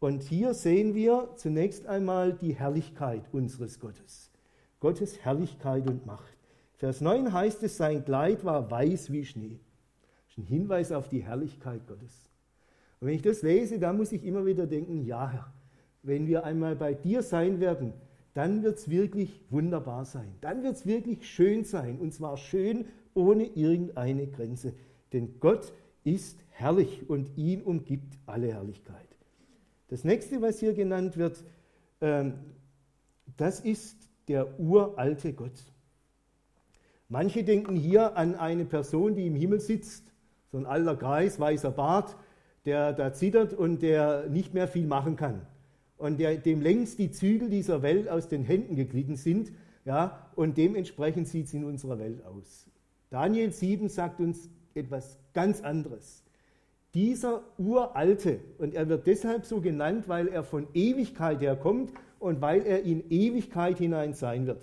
Und 0.00 0.22
hier 0.24 0.52
sehen 0.52 0.94
wir 0.94 1.30
zunächst 1.36 1.86
einmal 1.86 2.32
die 2.32 2.54
Herrlichkeit 2.54 3.22
unseres 3.32 3.78
Gottes. 3.78 4.30
Gottes 4.80 5.20
Herrlichkeit 5.24 5.88
und 5.88 6.06
Macht. 6.06 6.41
Vers 6.82 7.00
9 7.00 7.32
heißt 7.32 7.62
es, 7.62 7.76
sein 7.76 8.04
Kleid 8.04 8.44
war 8.44 8.68
weiß 8.68 9.12
wie 9.12 9.24
Schnee. 9.24 9.60
Das 10.24 10.32
ist 10.32 10.38
ein 10.38 10.46
Hinweis 10.46 10.90
auf 10.90 11.08
die 11.08 11.22
Herrlichkeit 11.22 11.86
Gottes. 11.86 12.28
Und 12.98 13.06
wenn 13.06 13.14
ich 13.14 13.22
das 13.22 13.42
lese, 13.42 13.78
dann 13.78 13.96
muss 13.96 14.10
ich 14.10 14.24
immer 14.24 14.44
wieder 14.46 14.66
denken, 14.66 15.06
ja 15.06 15.30
Herr, 15.30 15.52
wenn 16.02 16.26
wir 16.26 16.42
einmal 16.42 16.74
bei 16.74 16.92
dir 16.92 17.22
sein 17.22 17.60
werden, 17.60 17.92
dann 18.34 18.64
wird 18.64 18.78
es 18.78 18.90
wirklich 18.90 19.42
wunderbar 19.48 20.04
sein. 20.04 20.34
Dann 20.40 20.64
wird 20.64 20.74
es 20.74 20.84
wirklich 20.84 21.24
schön 21.24 21.62
sein. 21.62 22.00
Und 22.00 22.14
zwar 22.14 22.36
schön 22.36 22.86
ohne 23.14 23.44
irgendeine 23.44 24.26
Grenze. 24.26 24.74
Denn 25.12 25.38
Gott 25.38 25.72
ist 26.02 26.40
herrlich 26.48 27.08
und 27.08 27.30
ihn 27.38 27.62
umgibt 27.62 28.18
alle 28.26 28.48
Herrlichkeit. 28.48 29.06
Das 29.86 30.02
nächste, 30.02 30.42
was 30.42 30.58
hier 30.58 30.74
genannt 30.74 31.16
wird, 31.16 31.44
ähm, 32.00 32.40
das 33.36 33.60
ist 33.60 34.08
der 34.26 34.58
uralte 34.58 35.32
Gott. 35.32 35.71
Manche 37.12 37.44
denken 37.44 37.76
hier 37.76 38.16
an 38.16 38.36
eine 38.36 38.64
Person, 38.64 39.14
die 39.14 39.26
im 39.26 39.34
Himmel 39.34 39.60
sitzt, 39.60 40.14
so 40.50 40.56
ein 40.56 40.64
alter 40.64 40.96
Kreis, 40.96 41.38
weißer 41.38 41.70
Bart, 41.70 42.16
der 42.64 42.94
da 42.94 43.12
zittert 43.12 43.52
und 43.52 43.82
der 43.82 44.30
nicht 44.30 44.54
mehr 44.54 44.66
viel 44.66 44.86
machen 44.86 45.16
kann. 45.16 45.42
Und 45.98 46.18
der, 46.18 46.38
dem 46.38 46.62
längst 46.62 46.98
die 46.98 47.10
Zügel 47.10 47.50
dieser 47.50 47.82
Welt 47.82 48.08
aus 48.08 48.28
den 48.28 48.44
Händen 48.44 48.76
geglitten 48.76 49.16
sind. 49.16 49.52
Ja, 49.84 50.30
und 50.36 50.56
dementsprechend 50.56 51.28
sieht 51.28 51.48
es 51.48 51.52
in 51.52 51.64
unserer 51.64 51.98
Welt 51.98 52.24
aus. 52.24 52.66
Daniel 53.10 53.52
7 53.52 53.90
sagt 53.90 54.18
uns 54.18 54.48
etwas 54.72 55.18
ganz 55.34 55.60
anderes. 55.60 56.24
Dieser 56.94 57.42
uralte, 57.58 58.40
und 58.56 58.72
er 58.72 58.88
wird 58.88 59.06
deshalb 59.06 59.44
so 59.44 59.60
genannt, 59.60 60.08
weil 60.08 60.28
er 60.28 60.44
von 60.44 60.66
Ewigkeit 60.72 61.42
her 61.42 61.56
kommt 61.56 61.92
und 62.18 62.40
weil 62.40 62.62
er 62.62 62.84
in 62.84 63.04
Ewigkeit 63.10 63.76
hinein 63.76 64.14
sein 64.14 64.46
wird. 64.46 64.62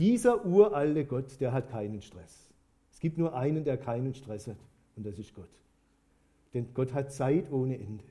Dieser 0.00 0.46
uralte 0.46 1.04
Gott, 1.04 1.38
der 1.40 1.52
hat 1.52 1.70
keinen 1.70 2.00
Stress. 2.00 2.48
Es 2.90 3.00
gibt 3.00 3.18
nur 3.18 3.36
einen, 3.36 3.64
der 3.64 3.76
keinen 3.76 4.14
Stress 4.14 4.46
hat, 4.46 4.56
und 4.96 5.04
das 5.04 5.18
ist 5.18 5.34
Gott. 5.34 5.50
Denn 6.54 6.72
Gott 6.72 6.94
hat 6.94 7.12
Zeit 7.12 7.52
ohne 7.52 7.78
Ende. 7.78 8.04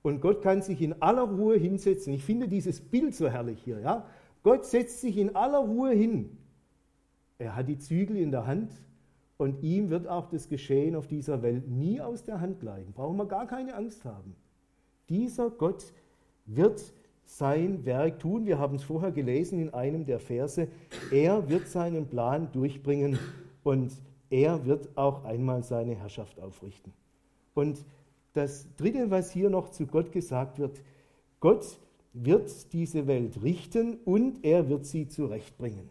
Und 0.00 0.22
Gott 0.22 0.40
kann 0.40 0.62
sich 0.62 0.80
in 0.80 1.00
aller 1.02 1.24
Ruhe 1.24 1.56
hinsetzen. 1.56 2.14
Ich 2.14 2.24
finde 2.24 2.48
dieses 2.48 2.80
Bild 2.80 3.14
so 3.14 3.28
herrlich 3.28 3.62
hier. 3.62 3.78
Ja? 3.80 4.06
Gott 4.42 4.64
setzt 4.64 5.02
sich 5.02 5.18
in 5.18 5.36
aller 5.36 5.58
Ruhe 5.58 5.92
hin. 5.92 6.38
Er 7.38 7.56
hat 7.56 7.68
die 7.68 7.78
Zügel 7.78 8.16
in 8.16 8.30
der 8.30 8.46
Hand 8.46 8.72
und 9.36 9.62
ihm 9.62 9.90
wird 9.90 10.08
auch 10.08 10.30
das 10.30 10.48
Geschehen 10.48 10.96
auf 10.96 11.08
dieser 11.08 11.42
Welt 11.42 11.68
nie 11.68 12.00
aus 12.00 12.24
der 12.24 12.40
Hand 12.40 12.60
gleiten. 12.60 12.92
Brauchen 12.94 13.18
wir 13.18 13.26
gar 13.26 13.46
keine 13.46 13.74
Angst 13.74 14.06
haben. 14.06 14.34
Dieser 15.10 15.50
Gott 15.50 15.84
wird 16.46 16.82
sein 17.36 17.84
Werk 17.84 18.18
tun. 18.18 18.46
Wir 18.46 18.58
haben 18.58 18.76
es 18.76 18.84
vorher 18.84 19.10
gelesen 19.10 19.60
in 19.60 19.72
einem 19.72 20.04
der 20.04 20.18
Verse. 20.18 20.68
Er 21.10 21.48
wird 21.48 21.66
seinen 21.68 22.06
Plan 22.06 22.48
durchbringen 22.52 23.18
und 23.62 23.92
er 24.28 24.64
wird 24.66 24.96
auch 24.96 25.24
einmal 25.24 25.62
seine 25.62 25.94
Herrschaft 25.94 26.38
aufrichten. 26.40 26.92
Und 27.54 27.84
das 28.34 28.66
Dritte, 28.76 29.10
was 29.10 29.32
hier 29.32 29.50
noch 29.50 29.70
zu 29.70 29.86
Gott 29.86 30.12
gesagt 30.12 30.58
wird, 30.58 30.82
Gott 31.40 31.78
wird 32.12 32.72
diese 32.72 33.06
Welt 33.06 33.42
richten 33.42 33.98
und 34.04 34.44
er 34.44 34.68
wird 34.68 34.84
sie 34.84 35.08
zurechtbringen. 35.08 35.88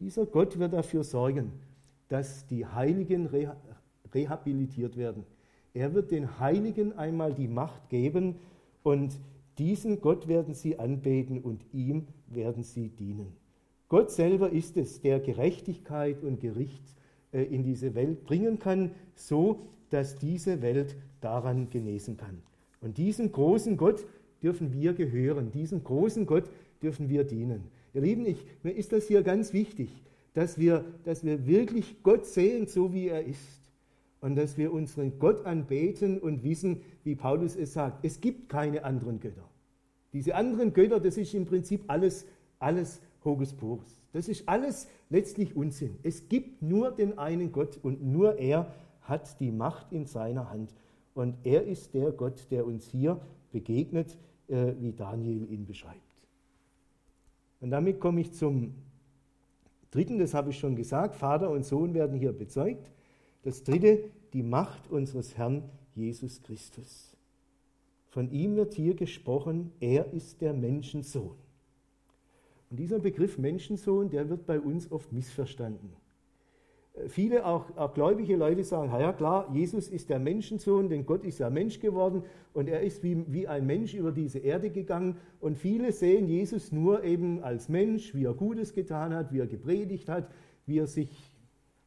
Dieser 0.00 0.26
Gott 0.26 0.58
wird 0.58 0.72
dafür 0.72 1.04
sorgen, 1.04 1.52
dass 2.08 2.46
die 2.46 2.64
Heiligen 2.64 3.28
rehabilitiert 4.14 4.96
werden. 4.96 5.24
Er 5.74 5.92
wird 5.92 6.10
den 6.10 6.40
Heiligen 6.40 6.96
einmal 6.96 7.34
die 7.34 7.48
Macht 7.48 7.88
geben 7.90 8.36
und 8.82 9.18
diesen 9.58 10.00
Gott 10.00 10.28
werden 10.28 10.54
sie 10.54 10.78
anbeten 10.78 11.40
und 11.40 11.64
ihm 11.72 12.06
werden 12.28 12.62
sie 12.62 12.88
dienen. 12.88 13.32
Gott 13.88 14.10
selber 14.10 14.50
ist 14.50 14.76
es, 14.76 15.00
der 15.00 15.18
Gerechtigkeit 15.18 16.22
und 16.22 16.40
Gericht 16.40 16.82
äh, 17.32 17.42
in 17.42 17.62
diese 17.62 17.94
Welt 17.94 18.24
bringen 18.24 18.58
kann, 18.58 18.90
so 19.14 19.60
dass 19.90 20.16
diese 20.16 20.60
Welt 20.60 20.96
daran 21.20 21.70
genesen 21.70 22.16
kann. 22.16 22.42
Und 22.80 22.98
diesem 22.98 23.32
großen 23.32 23.76
Gott 23.76 24.06
dürfen 24.42 24.72
wir 24.72 24.92
gehören, 24.92 25.50
diesem 25.50 25.82
großen 25.82 26.26
Gott 26.26 26.50
dürfen 26.82 27.08
wir 27.08 27.24
dienen. 27.24 27.64
Ihr 27.94 28.02
Lieben, 28.02 28.26
ich, 28.26 28.44
mir 28.62 28.72
ist 28.72 28.92
das 28.92 29.08
hier 29.08 29.22
ganz 29.22 29.52
wichtig, 29.52 29.90
dass 30.34 30.58
wir, 30.58 30.84
dass 31.04 31.24
wir 31.24 31.46
wirklich 31.46 32.02
Gott 32.02 32.26
sehen, 32.26 32.66
so 32.66 32.92
wie 32.92 33.08
er 33.08 33.24
ist. 33.24 33.62
Und 34.20 34.36
dass 34.36 34.58
wir 34.58 34.72
unseren 34.72 35.18
Gott 35.18 35.46
anbeten 35.46 36.18
und 36.18 36.42
wissen, 36.42 36.82
wie 37.04 37.14
Paulus 37.14 37.56
es 37.56 37.72
sagt, 37.72 38.04
es 38.04 38.20
gibt 38.20 38.48
keine 38.48 38.84
anderen 38.84 39.20
Götter. 39.20 39.47
Diese 40.12 40.34
anderen 40.34 40.72
Götter, 40.72 41.00
das 41.00 41.16
ist 41.16 41.34
im 41.34 41.44
Prinzip 41.44 41.84
alles, 41.86 42.26
alles 42.58 43.00
Hokuspokus. 43.24 44.00
Das 44.12 44.28
ist 44.28 44.48
alles 44.48 44.88
letztlich 45.10 45.54
Unsinn. 45.54 45.98
Es 46.02 46.28
gibt 46.28 46.62
nur 46.62 46.90
den 46.90 47.18
einen 47.18 47.52
Gott 47.52 47.78
und 47.82 48.02
nur 48.02 48.38
er 48.38 48.72
hat 49.02 49.38
die 49.40 49.50
Macht 49.50 49.92
in 49.92 50.06
seiner 50.06 50.50
Hand. 50.50 50.74
Und 51.14 51.36
er 51.44 51.64
ist 51.64 51.94
der 51.94 52.12
Gott, 52.12 52.46
der 52.50 52.66
uns 52.66 52.86
hier 52.86 53.20
begegnet, 53.50 54.16
äh, 54.48 54.72
wie 54.78 54.92
Daniel 54.92 55.50
ihn 55.50 55.66
beschreibt. 55.66 55.96
Und 57.60 57.70
damit 57.70 58.00
komme 58.00 58.20
ich 58.20 58.32
zum 58.32 58.74
dritten, 59.90 60.18
das 60.18 60.34
habe 60.34 60.50
ich 60.50 60.58
schon 60.58 60.76
gesagt, 60.76 61.16
Vater 61.16 61.50
und 61.50 61.64
Sohn 61.64 61.94
werden 61.94 62.18
hier 62.18 62.32
bezeugt. 62.32 62.90
Das 63.42 63.62
dritte, 63.62 64.04
die 64.32 64.42
Macht 64.42 64.90
unseres 64.90 65.36
Herrn 65.36 65.62
Jesus 65.94 66.42
Christus. 66.42 67.07
Von 68.08 68.30
ihm 68.30 68.56
wird 68.56 68.74
hier 68.74 68.94
gesprochen, 68.94 69.72
er 69.80 70.12
ist 70.12 70.40
der 70.40 70.52
Menschensohn. 70.52 71.36
Und 72.70 72.78
dieser 72.78 72.98
Begriff 72.98 73.38
Menschensohn, 73.38 74.10
der 74.10 74.28
wird 74.28 74.46
bei 74.46 74.60
uns 74.60 74.90
oft 74.90 75.12
missverstanden 75.12 75.90
viele 77.06 77.46
auch, 77.46 77.76
auch 77.76 77.94
gläubige 77.94 78.36
Leute 78.36 78.64
sagen, 78.64 78.90
ja 78.90 79.12
klar, 79.12 79.48
Jesus 79.52 79.88
ist 79.88 80.10
der 80.10 80.18
Menschensohn, 80.18 80.88
denn 80.88 81.06
Gott 81.06 81.24
ist 81.24 81.38
ja 81.38 81.50
Mensch 81.50 81.78
geworden 81.78 82.22
und 82.52 82.68
er 82.68 82.80
ist 82.80 83.02
wie, 83.02 83.24
wie 83.28 83.46
ein 83.46 83.66
Mensch 83.66 83.94
über 83.94 84.10
diese 84.10 84.38
Erde 84.38 84.70
gegangen. 84.70 85.16
Und 85.40 85.58
viele 85.58 85.92
sehen 85.92 86.26
Jesus 86.26 86.72
nur 86.72 87.04
eben 87.04 87.42
als 87.42 87.68
Mensch, 87.68 88.14
wie 88.14 88.24
er 88.24 88.34
Gutes 88.34 88.74
getan 88.74 89.14
hat, 89.14 89.32
wie 89.32 89.40
er 89.40 89.46
gepredigt 89.46 90.08
hat, 90.08 90.28
wie 90.66 90.78
er 90.78 90.86
sich 90.86 91.10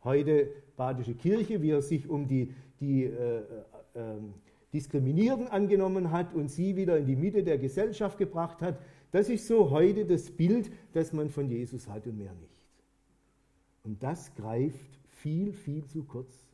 heute 0.03 0.49
Badische 0.77 1.13
Kirche, 1.13 1.61
wie 1.61 1.71
er 1.71 1.81
sich 1.81 2.09
um 2.09 2.27
die, 2.27 2.53
die 2.79 3.03
äh, 3.03 3.39
äh, 3.93 4.01
Diskriminierten 4.73 5.47
angenommen 5.47 6.11
hat 6.11 6.33
und 6.33 6.49
sie 6.49 6.75
wieder 6.75 6.97
in 6.97 7.05
die 7.05 7.15
Mitte 7.15 7.43
der 7.43 7.57
Gesellschaft 7.57 8.17
gebracht 8.17 8.61
hat. 8.61 8.79
Das 9.11 9.29
ist 9.29 9.47
so 9.47 9.69
heute 9.69 10.05
das 10.05 10.31
Bild, 10.31 10.71
das 10.93 11.11
man 11.11 11.29
von 11.29 11.49
Jesus 11.49 11.87
hat 11.87 12.07
und 12.07 12.17
mehr 12.17 12.33
nicht. 12.33 12.61
Und 13.83 14.01
das 14.01 14.33
greift 14.35 14.99
viel, 15.07 15.51
viel 15.53 15.85
zu 15.85 16.03
kurz. 16.03 16.47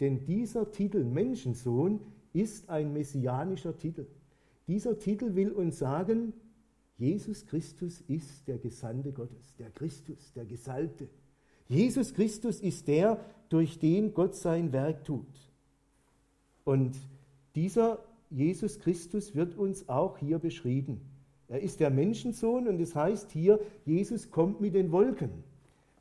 Denn 0.00 0.24
dieser 0.24 0.70
Titel 0.70 1.04
Menschensohn 1.04 2.00
ist 2.32 2.68
ein 2.68 2.92
messianischer 2.92 3.76
Titel. 3.76 4.06
Dieser 4.66 4.98
Titel 4.98 5.34
will 5.34 5.50
uns 5.50 5.78
sagen, 5.78 6.32
Jesus 6.98 7.46
Christus 7.46 8.00
ist 8.06 8.46
der 8.46 8.58
Gesandte 8.58 9.12
Gottes, 9.12 9.54
der 9.58 9.70
Christus, 9.70 10.32
der 10.34 10.44
Gesalbte. 10.44 11.08
Jesus 11.68 12.14
Christus 12.14 12.60
ist 12.60 12.86
der, 12.86 13.24
durch 13.48 13.78
den 13.78 14.14
Gott 14.14 14.36
sein 14.36 14.72
Werk 14.72 15.04
tut. 15.04 15.26
Und 16.64 16.96
dieser 17.54 17.98
Jesus 18.30 18.78
Christus 18.78 19.34
wird 19.34 19.56
uns 19.58 19.88
auch 19.88 20.18
hier 20.18 20.38
beschrieben. 20.38 21.00
Er 21.48 21.60
ist 21.60 21.80
der 21.80 21.90
Menschensohn 21.90 22.66
und 22.66 22.80
es 22.80 22.90
das 22.90 23.02
heißt 23.02 23.32
hier, 23.32 23.60
Jesus 23.84 24.30
kommt 24.30 24.60
mit 24.60 24.74
den 24.74 24.90
Wolken. 24.90 25.30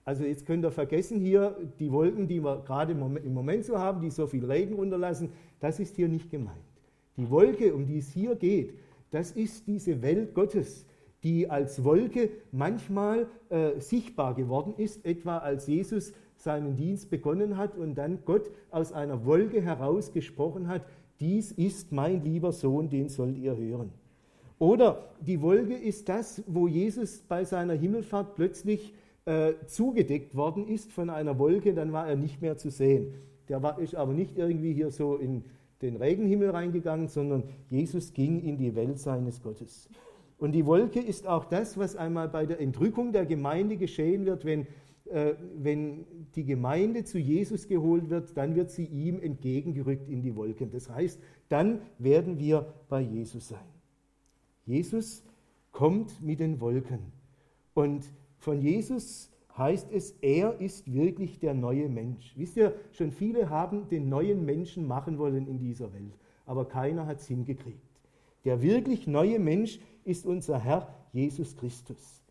Also 0.05 0.23
jetzt 0.23 0.45
könnt 0.45 0.65
ihr 0.65 0.71
vergessen 0.71 1.19
hier 1.19 1.57
die 1.79 1.91
Wolken, 1.91 2.27
die 2.27 2.41
wir 2.43 2.61
gerade 2.65 2.93
im 2.93 3.33
Moment 3.33 3.65
so 3.65 3.77
haben, 3.77 4.01
die 4.01 4.09
so 4.09 4.27
viel 4.27 4.45
Regen 4.45 4.75
runterlassen, 4.75 5.29
das 5.59 5.79
ist 5.79 5.95
hier 5.95 6.07
nicht 6.07 6.31
gemeint. 6.31 6.57
Die 7.17 7.29
Wolke, 7.29 7.75
um 7.75 7.85
die 7.85 7.97
es 7.97 8.09
hier 8.11 8.35
geht, 8.35 8.73
das 9.11 9.31
ist 9.31 9.67
diese 9.67 10.01
Welt 10.01 10.33
Gottes, 10.33 10.85
die 11.23 11.49
als 11.49 11.83
Wolke 11.83 12.29
manchmal 12.51 13.27
äh, 13.49 13.79
sichtbar 13.79 14.33
geworden 14.33 14.73
ist, 14.77 15.05
etwa 15.05 15.37
als 15.37 15.67
Jesus 15.67 16.13
seinen 16.35 16.75
Dienst 16.75 17.09
begonnen 17.11 17.57
hat 17.57 17.75
und 17.75 17.95
dann 17.95 18.19
Gott 18.25 18.49
aus 18.71 18.93
einer 18.93 19.25
Wolke 19.25 19.61
heraus 19.61 20.11
gesprochen 20.13 20.67
hat, 20.67 20.83
dies 21.21 21.51
ist 21.51 21.91
mein 21.91 22.23
lieber 22.23 22.51
Sohn, 22.51 22.89
den 22.89 23.07
sollt 23.07 23.37
ihr 23.37 23.55
hören. 23.55 23.91
Oder 24.59 25.09
die 25.21 25.41
Wolke 25.41 25.75
ist 25.75 26.09
das, 26.09 26.43
wo 26.47 26.67
Jesus 26.67 27.21
bei 27.27 27.45
seiner 27.45 27.73
Himmelfahrt 27.73 28.35
plötzlich 28.35 28.93
äh, 29.25 29.53
zugedeckt 29.67 30.35
worden 30.35 30.67
ist 30.67 30.91
von 30.91 31.09
einer 31.09 31.39
Wolke, 31.39 31.73
dann 31.73 31.93
war 31.93 32.07
er 32.07 32.15
nicht 32.15 32.41
mehr 32.41 32.57
zu 32.57 32.69
sehen. 32.69 33.13
Der 33.49 33.63
war, 33.63 33.79
ist 33.79 33.95
aber 33.95 34.13
nicht 34.13 34.37
irgendwie 34.37 34.73
hier 34.73 34.91
so 34.91 35.15
in 35.15 35.43
den 35.81 35.95
Regenhimmel 35.95 36.49
reingegangen, 36.49 37.07
sondern 37.07 37.43
Jesus 37.69 38.13
ging 38.13 38.41
in 38.41 38.57
die 38.57 38.75
Welt 38.75 38.99
seines 38.99 39.41
Gottes. 39.41 39.89
Und 40.37 40.53
die 40.53 40.65
Wolke 40.65 40.99
ist 40.99 41.27
auch 41.27 41.45
das, 41.45 41.77
was 41.77 41.95
einmal 41.95 42.27
bei 42.27 42.45
der 42.45 42.59
Entrückung 42.59 43.11
der 43.11 43.25
Gemeinde 43.25 43.77
geschehen 43.77 44.25
wird, 44.25 44.43
wenn, 44.43 44.65
wenn 45.11 46.05
die 46.35 46.45
Gemeinde 46.45 47.03
zu 47.03 47.19
Jesus 47.19 47.67
geholt 47.67 48.09
wird, 48.09 48.37
dann 48.37 48.55
wird 48.55 48.71
sie 48.71 48.85
ihm 48.85 49.19
entgegengerückt 49.19 50.09
in 50.09 50.21
die 50.21 50.35
Wolken. 50.35 50.71
Das 50.71 50.89
heißt, 50.89 51.19
dann 51.49 51.81
werden 51.97 52.39
wir 52.39 52.73
bei 52.87 53.01
Jesus 53.01 53.49
sein. 53.49 53.59
Jesus 54.65 55.23
kommt 55.71 56.21
mit 56.21 56.39
den 56.39 56.61
Wolken. 56.61 56.99
Und 57.73 58.11
von 58.37 58.61
Jesus 58.61 59.31
heißt 59.57 59.91
es, 59.91 60.11
er 60.21 60.59
ist 60.61 60.91
wirklich 60.91 61.39
der 61.39 61.53
neue 61.53 61.89
Mensch. 61.89 62.33
Wisst 62.37 62.57
ihr, 62.57 62.73
schon 62.91 63.11
viele 63.11 63.49
haben 63.49 63.87
den 63.89 64.09
neuen 64.09 64.45
Menschen 64.45 64.87
machen 64.87 65.17
wollen 65.17 65.47
in 65.47 65.59
dieser 65.59 65.93
Welt, 65.93 66.17
aber 66.45 66.65
keiner 66.65 67.05
hat 67.05 67.19
es 67.19 67.27
hingekriegt. 67.27 67.79
Der 68.45 68.61
wirklich 68.61 69.07
neue 69.07 69.39
Mensch 69.39 69.79
ist 70.03 70.25
unser 70.25 70.59
Herr 70.59 70.87
Jesus 71.11 71.55
Christus. 71.55 72.23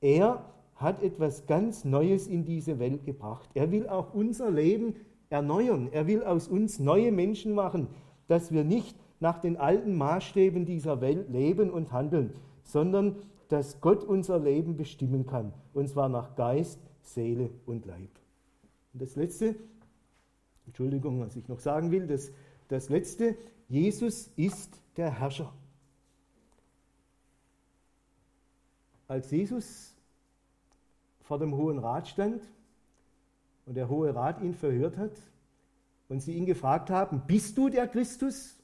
Er 0.00 0.44
hat 0.76 1.02
etwas 1.02 1.46
ganz 1.46 1.84
Neues 1.84 2.26
in 2.26 2.44
diese 2.44 2.78
Welt 2.78 3.04
gebracht. 3.04 3.48
Er 3.54 3.70
will 3.70 3.88
auch 3.88 4.14
unser 4.14 4.50
Leben 4.50 4.94
erneuern. 5.30 5.88
Er 5.90 6.06
will 6.06 6.22
aus 6.22 6.48
uns 6.48 6.78
neue 6.78 7.12
Menschen 7.12 7.54
machen, 7.54 7.88
dass 8.28 8.52
wir 8.52 8.64
nicht 8.64 8.96
nach 9.18 9.38
den 9.38 9.56
alten 9.56 9.96
Maßstäben 9.96 10.66
dieser 10.66 11.00
Welt 11.00 11.30
leben 11.30 11.70
und 11.70 11.92
handeln, 11.92 12.34
sondern 12.62 13.16
dass 13.48 13.80
Gott 13.80 14.04
unser 14.04 14.38
Leben 14.38 14.76
bestimmen 14.76 15.26
kann, 15.26 15.52
und 15.72 15.88
zwar 15.88 16.08
nach 16.08 16.34
Geist, 16.34 16.80
Seele 17.00 17.50
und 17.64 17.86
Leib. 17.86 18.10
Und 18.92 19.02
das 19.02 19.16
Letzte, 19.16 19.54
Entschuldigung, 20.66 21.20
was 21.20 21.36
ich 21.36 21.48
noch 21.48 21.60
sagen 21.60 21.90
will, 21.90 22.06
das, 22.06 22.32
das 22.68 22.88
Letzte, 22.88 23.36
Jesus 23.68 24.30
ist 24.36 24.80
der 24.96 25.10
Herrscher. 25.10 25.52
Als 29.08 29.30
Jesus 29.30 29.95
vor 31.26 31.38
dem 31.38 31.56
Hohen 31.56 31.78
Rat 31.78 32.08
stand 32.08 32.40
und 33.66 33.74
der 33.74 33.88
Hohe 33.88 34.14
Rat 34.14 34.40
ihn 34.40 34.54
verhört 34.54 34.96
hat 34.96 35.20
und 36.08 36.20
sie 36.20 36.34
ihn 36.34 36.46
gefragt 36.46 36.88
haben, 36.88 37.22
bist 37.26 37.58
du 37.58 37.68
der 37.68 37.88
Christus? 37.88 38.56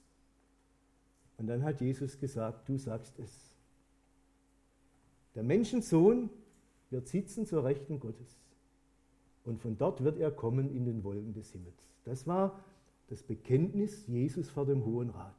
Und 1.39 1.49
dann 1.49 1.65
hat 1.65 1.81
Jesus 1.81 2.19
gesagt, 2.21 2.69
du 2.69 2.79
sagst 2.79 3.19
es. 3.19 3.57
Der 5.35 5.43
Menschensohn 5.43 6.31
wird 6.91 7.09
sitzen 7.09 7.47
zur 7.47 7.65
Rechten 7.65 7.99
Gottes. 7.99 8.39
Und 9.45 9.59
von 9.59 9.77
dort 9.77 10.05
wird 10.05 10.19
er 10.19 10.31
kommen 10.31 10.71
in 10.71 10.85
den 10.85 11.03
Wolken 11.03 11.35
des 11.35 11.51
Himmels. 11.51 11.83
Das 12.05 12.29
war 12.29 12.61
das 13.09 13.25
Bekenntnis 13.25 14.07
Jesus 14.07 14.49
vor 14.49 14.67
dem 14.67 14.85
Hohen 14.85 15.11
Rat. 15.11 15.35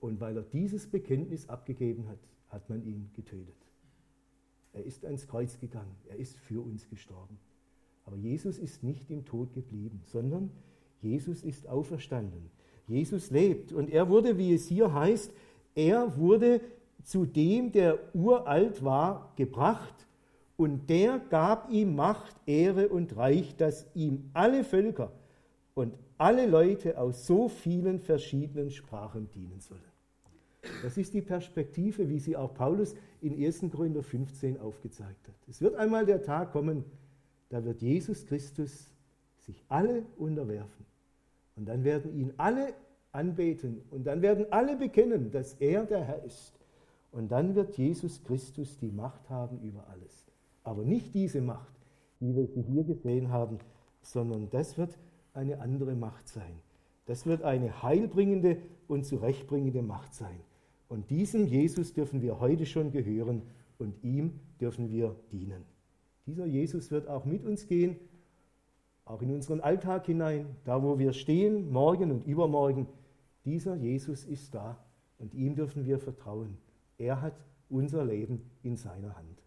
Und 0.00 0.20
weil 0.20 0.36
er 0.36 0.42
dieses 0.42 0.90
Bekenntnis 0.90 1.48
abgegeben 1.48 2.06
hat, 2.08 2.18
hat 2.50 2.68
man 2.68 2.84
ihn 2.84 3.10
getötet. 3.14 3.71
Er 4.72 4.84
ist 4.84 5.04
ans 5.04 5.26
Kreuz 5.26 5.58
gegangen, 5.58 5.94
er 6.08 6.16
ist 6.16 6.38
für 6.38 6.62
uns 6.62 6.88
gestorben. 6.88 7.38
Aber 8.04 8.16
Jesus 8.16 8.58
ist 8.58 8.82
nicht 8.82 9.10
im 9.10 9.24
Tod 9.24 9.52
geblieben, 9.52 10.00
sondern 10.04 10.50
Jesus 11.00 11.42
ist 11.42 11.68
auferstanden. 11.68 12.50
Jesus 12.86 13.30
lebt 13.30 13.72
und 13.72 13.90
er 13.90 14.08
wurde, 14.08 14.38
wie 14.38 14.54
es 14.54 14.66
hier 14.66 14.92
heißt, 14.92 15.32
er 15.74 16.16
wurde 16.16 16.60
zu 17.02 17.24
dem, 17.24 17.72
der 17.72 17.98
uralt 18.14 18.84
war, 18.84 19.32
gebracht 19.36 20.06
und 20.56 20.88
der 20.88 21.18
gab 21.18 21.70
ihm 21.70 21.96
Macht, 21.96 22.36
Ehre 22.46 22.88
und 22.88 23.16
Reich, 23.16 23.56
dass 23.56 23.86
ihm 23.94 24.30
alle 24.32 24.64
Völker 24.64 25.12
und 25.74 25.94
alle 26.18 26.46
Leute 26.46 26.98
aus 26.98 27.26
so 27.26 27.48
vielen 27.48 27.98
verschiedenen 28.00 28.70
Sprachen 28.70 29.28
dienen 29.30 29.60
sollen. 29.60 29.91
Das 30.82 30.96
ist 30.96 31.12
die 31.14 31.22
Perspektive, 31.22 32.08
wie 32.08 32.18
sie 32.18 32.36
auch 32.36 32.54
Paulus 32.54 32.94
in 33.20 33.34
1. 33.34 33.64
Korinther 33.72 34.02
15 34.02 34.60
aufgezeigt 34.60 35.28
hat. 35.28 35.34
Es 35.48 35.60
wird 35.60 35.74
einmal 35.74 36.06
der 36.06 36.22
Tag 36.22 36.52
kommen, 36.52 36.84
da 37.48 37.64
wird 37.64 37.82
Jesus 37.82 38.24
Christus 38.26 38.92
sich 39.38 39.64
alle 39.68 40.04
unterwerfen. 40.16 40.86
Und 41.56 41.66
dann 41.66 41.84
werden 41.84 42.14
ihn 42.14 42.32
alle 42.36 42.74
anbeten 43.10 43.82
und 43.90 44.06
dann 44.06 44.22
werden 44.22 44.46
alle 44.50 44.76
bekennen, 44.76 45.30
dass 45.30 45.54
er 45.54 45.84
der 45.84 46.04
Herr 46.04 46.24
ist. 46.24 46.52
Und 47.10 47.30
dann 47.30 47.54
wird 47.54 47.76
Jesus 47.76 48.22
Christus 48.24 48.78
die 48.78 48.90
Macht 48.90 49.28
haben 49.28 49.60
über 49.60 49.86
alles. 49.88 50.24
Aber 50.64 50.84
nicht 50.84 51.12
diese 51.14 51.42
Macht, 51.42 51.74
wie 52.20 52.34
wir 52.34 52.46
sie 52.46 52.62
hier 52.62 52.84
gesehen 52.84 53.30
haben, 53.30 53.58
sondern 54.00 54.48
das 54.50 54.78
wird 54.78 54.96
eine 55.34 55.60
andere 55.60 55.94
Macht 55.94 56.28
sein. 56.28 56.60
Das 57.06 57.26
wird 57.26 57.42
eine 57.42 57.82
heilbringende 57.82 58.58
und 58.88 59.04
zurechtbringende 59.04 59.82
Macht 59.82 60.14
sein. 60.14 60.40
Und 60.92 61.08
diesem 61.08 61.46
Jesus 61.46 61.94
dürfen 61.94 62.20
wir 62.20 62.38
heute 62.38 62.66
schon 62.66 62.92
gehören 62.92 63.40
und 63.78 64.04
ihm 64.04 64.40
dürfen 64.60 64.90
wir 64.90 65.16
dienen. 65.32 65.64
Dieser 66.26 66.44
Jesus 66.44 66.90
wird 66.90 67.08
auch 67.08 67.24
mit 67.24 67.46
uns 67.46 67.66
gehen, 67.66 67.96
auch 69.06 69.22
in 69.22 69.32
unseren 69.32 69.62
Alltag 69.62 70.04
hinein, 70.04 70.54
da 70.64 70.82
wo 70.82 70.98
wir 70.98 71.14
stehen, 71.14 71.72
morgen 71.72 72.10
und 72.10 72.26
übermorgen. 72.26 72.86
Dieser 73.46 73.74
Jesus 73.74 74.26
ist 74.26 74.54
da 74.54 74.84
und 75.18 75.32
ihm 75.32 75.54
dürfen 75.54 75.86
wir 75.86 75.98
vertrauen. 75.98 76.58
Er 76.98 77.22
hat 77.22 77.40
unser 77.70 78.04
Leben 78.04 78.42
in 78.62 78.76
seiner 78.76 79.16
Hand. 79.16 79.41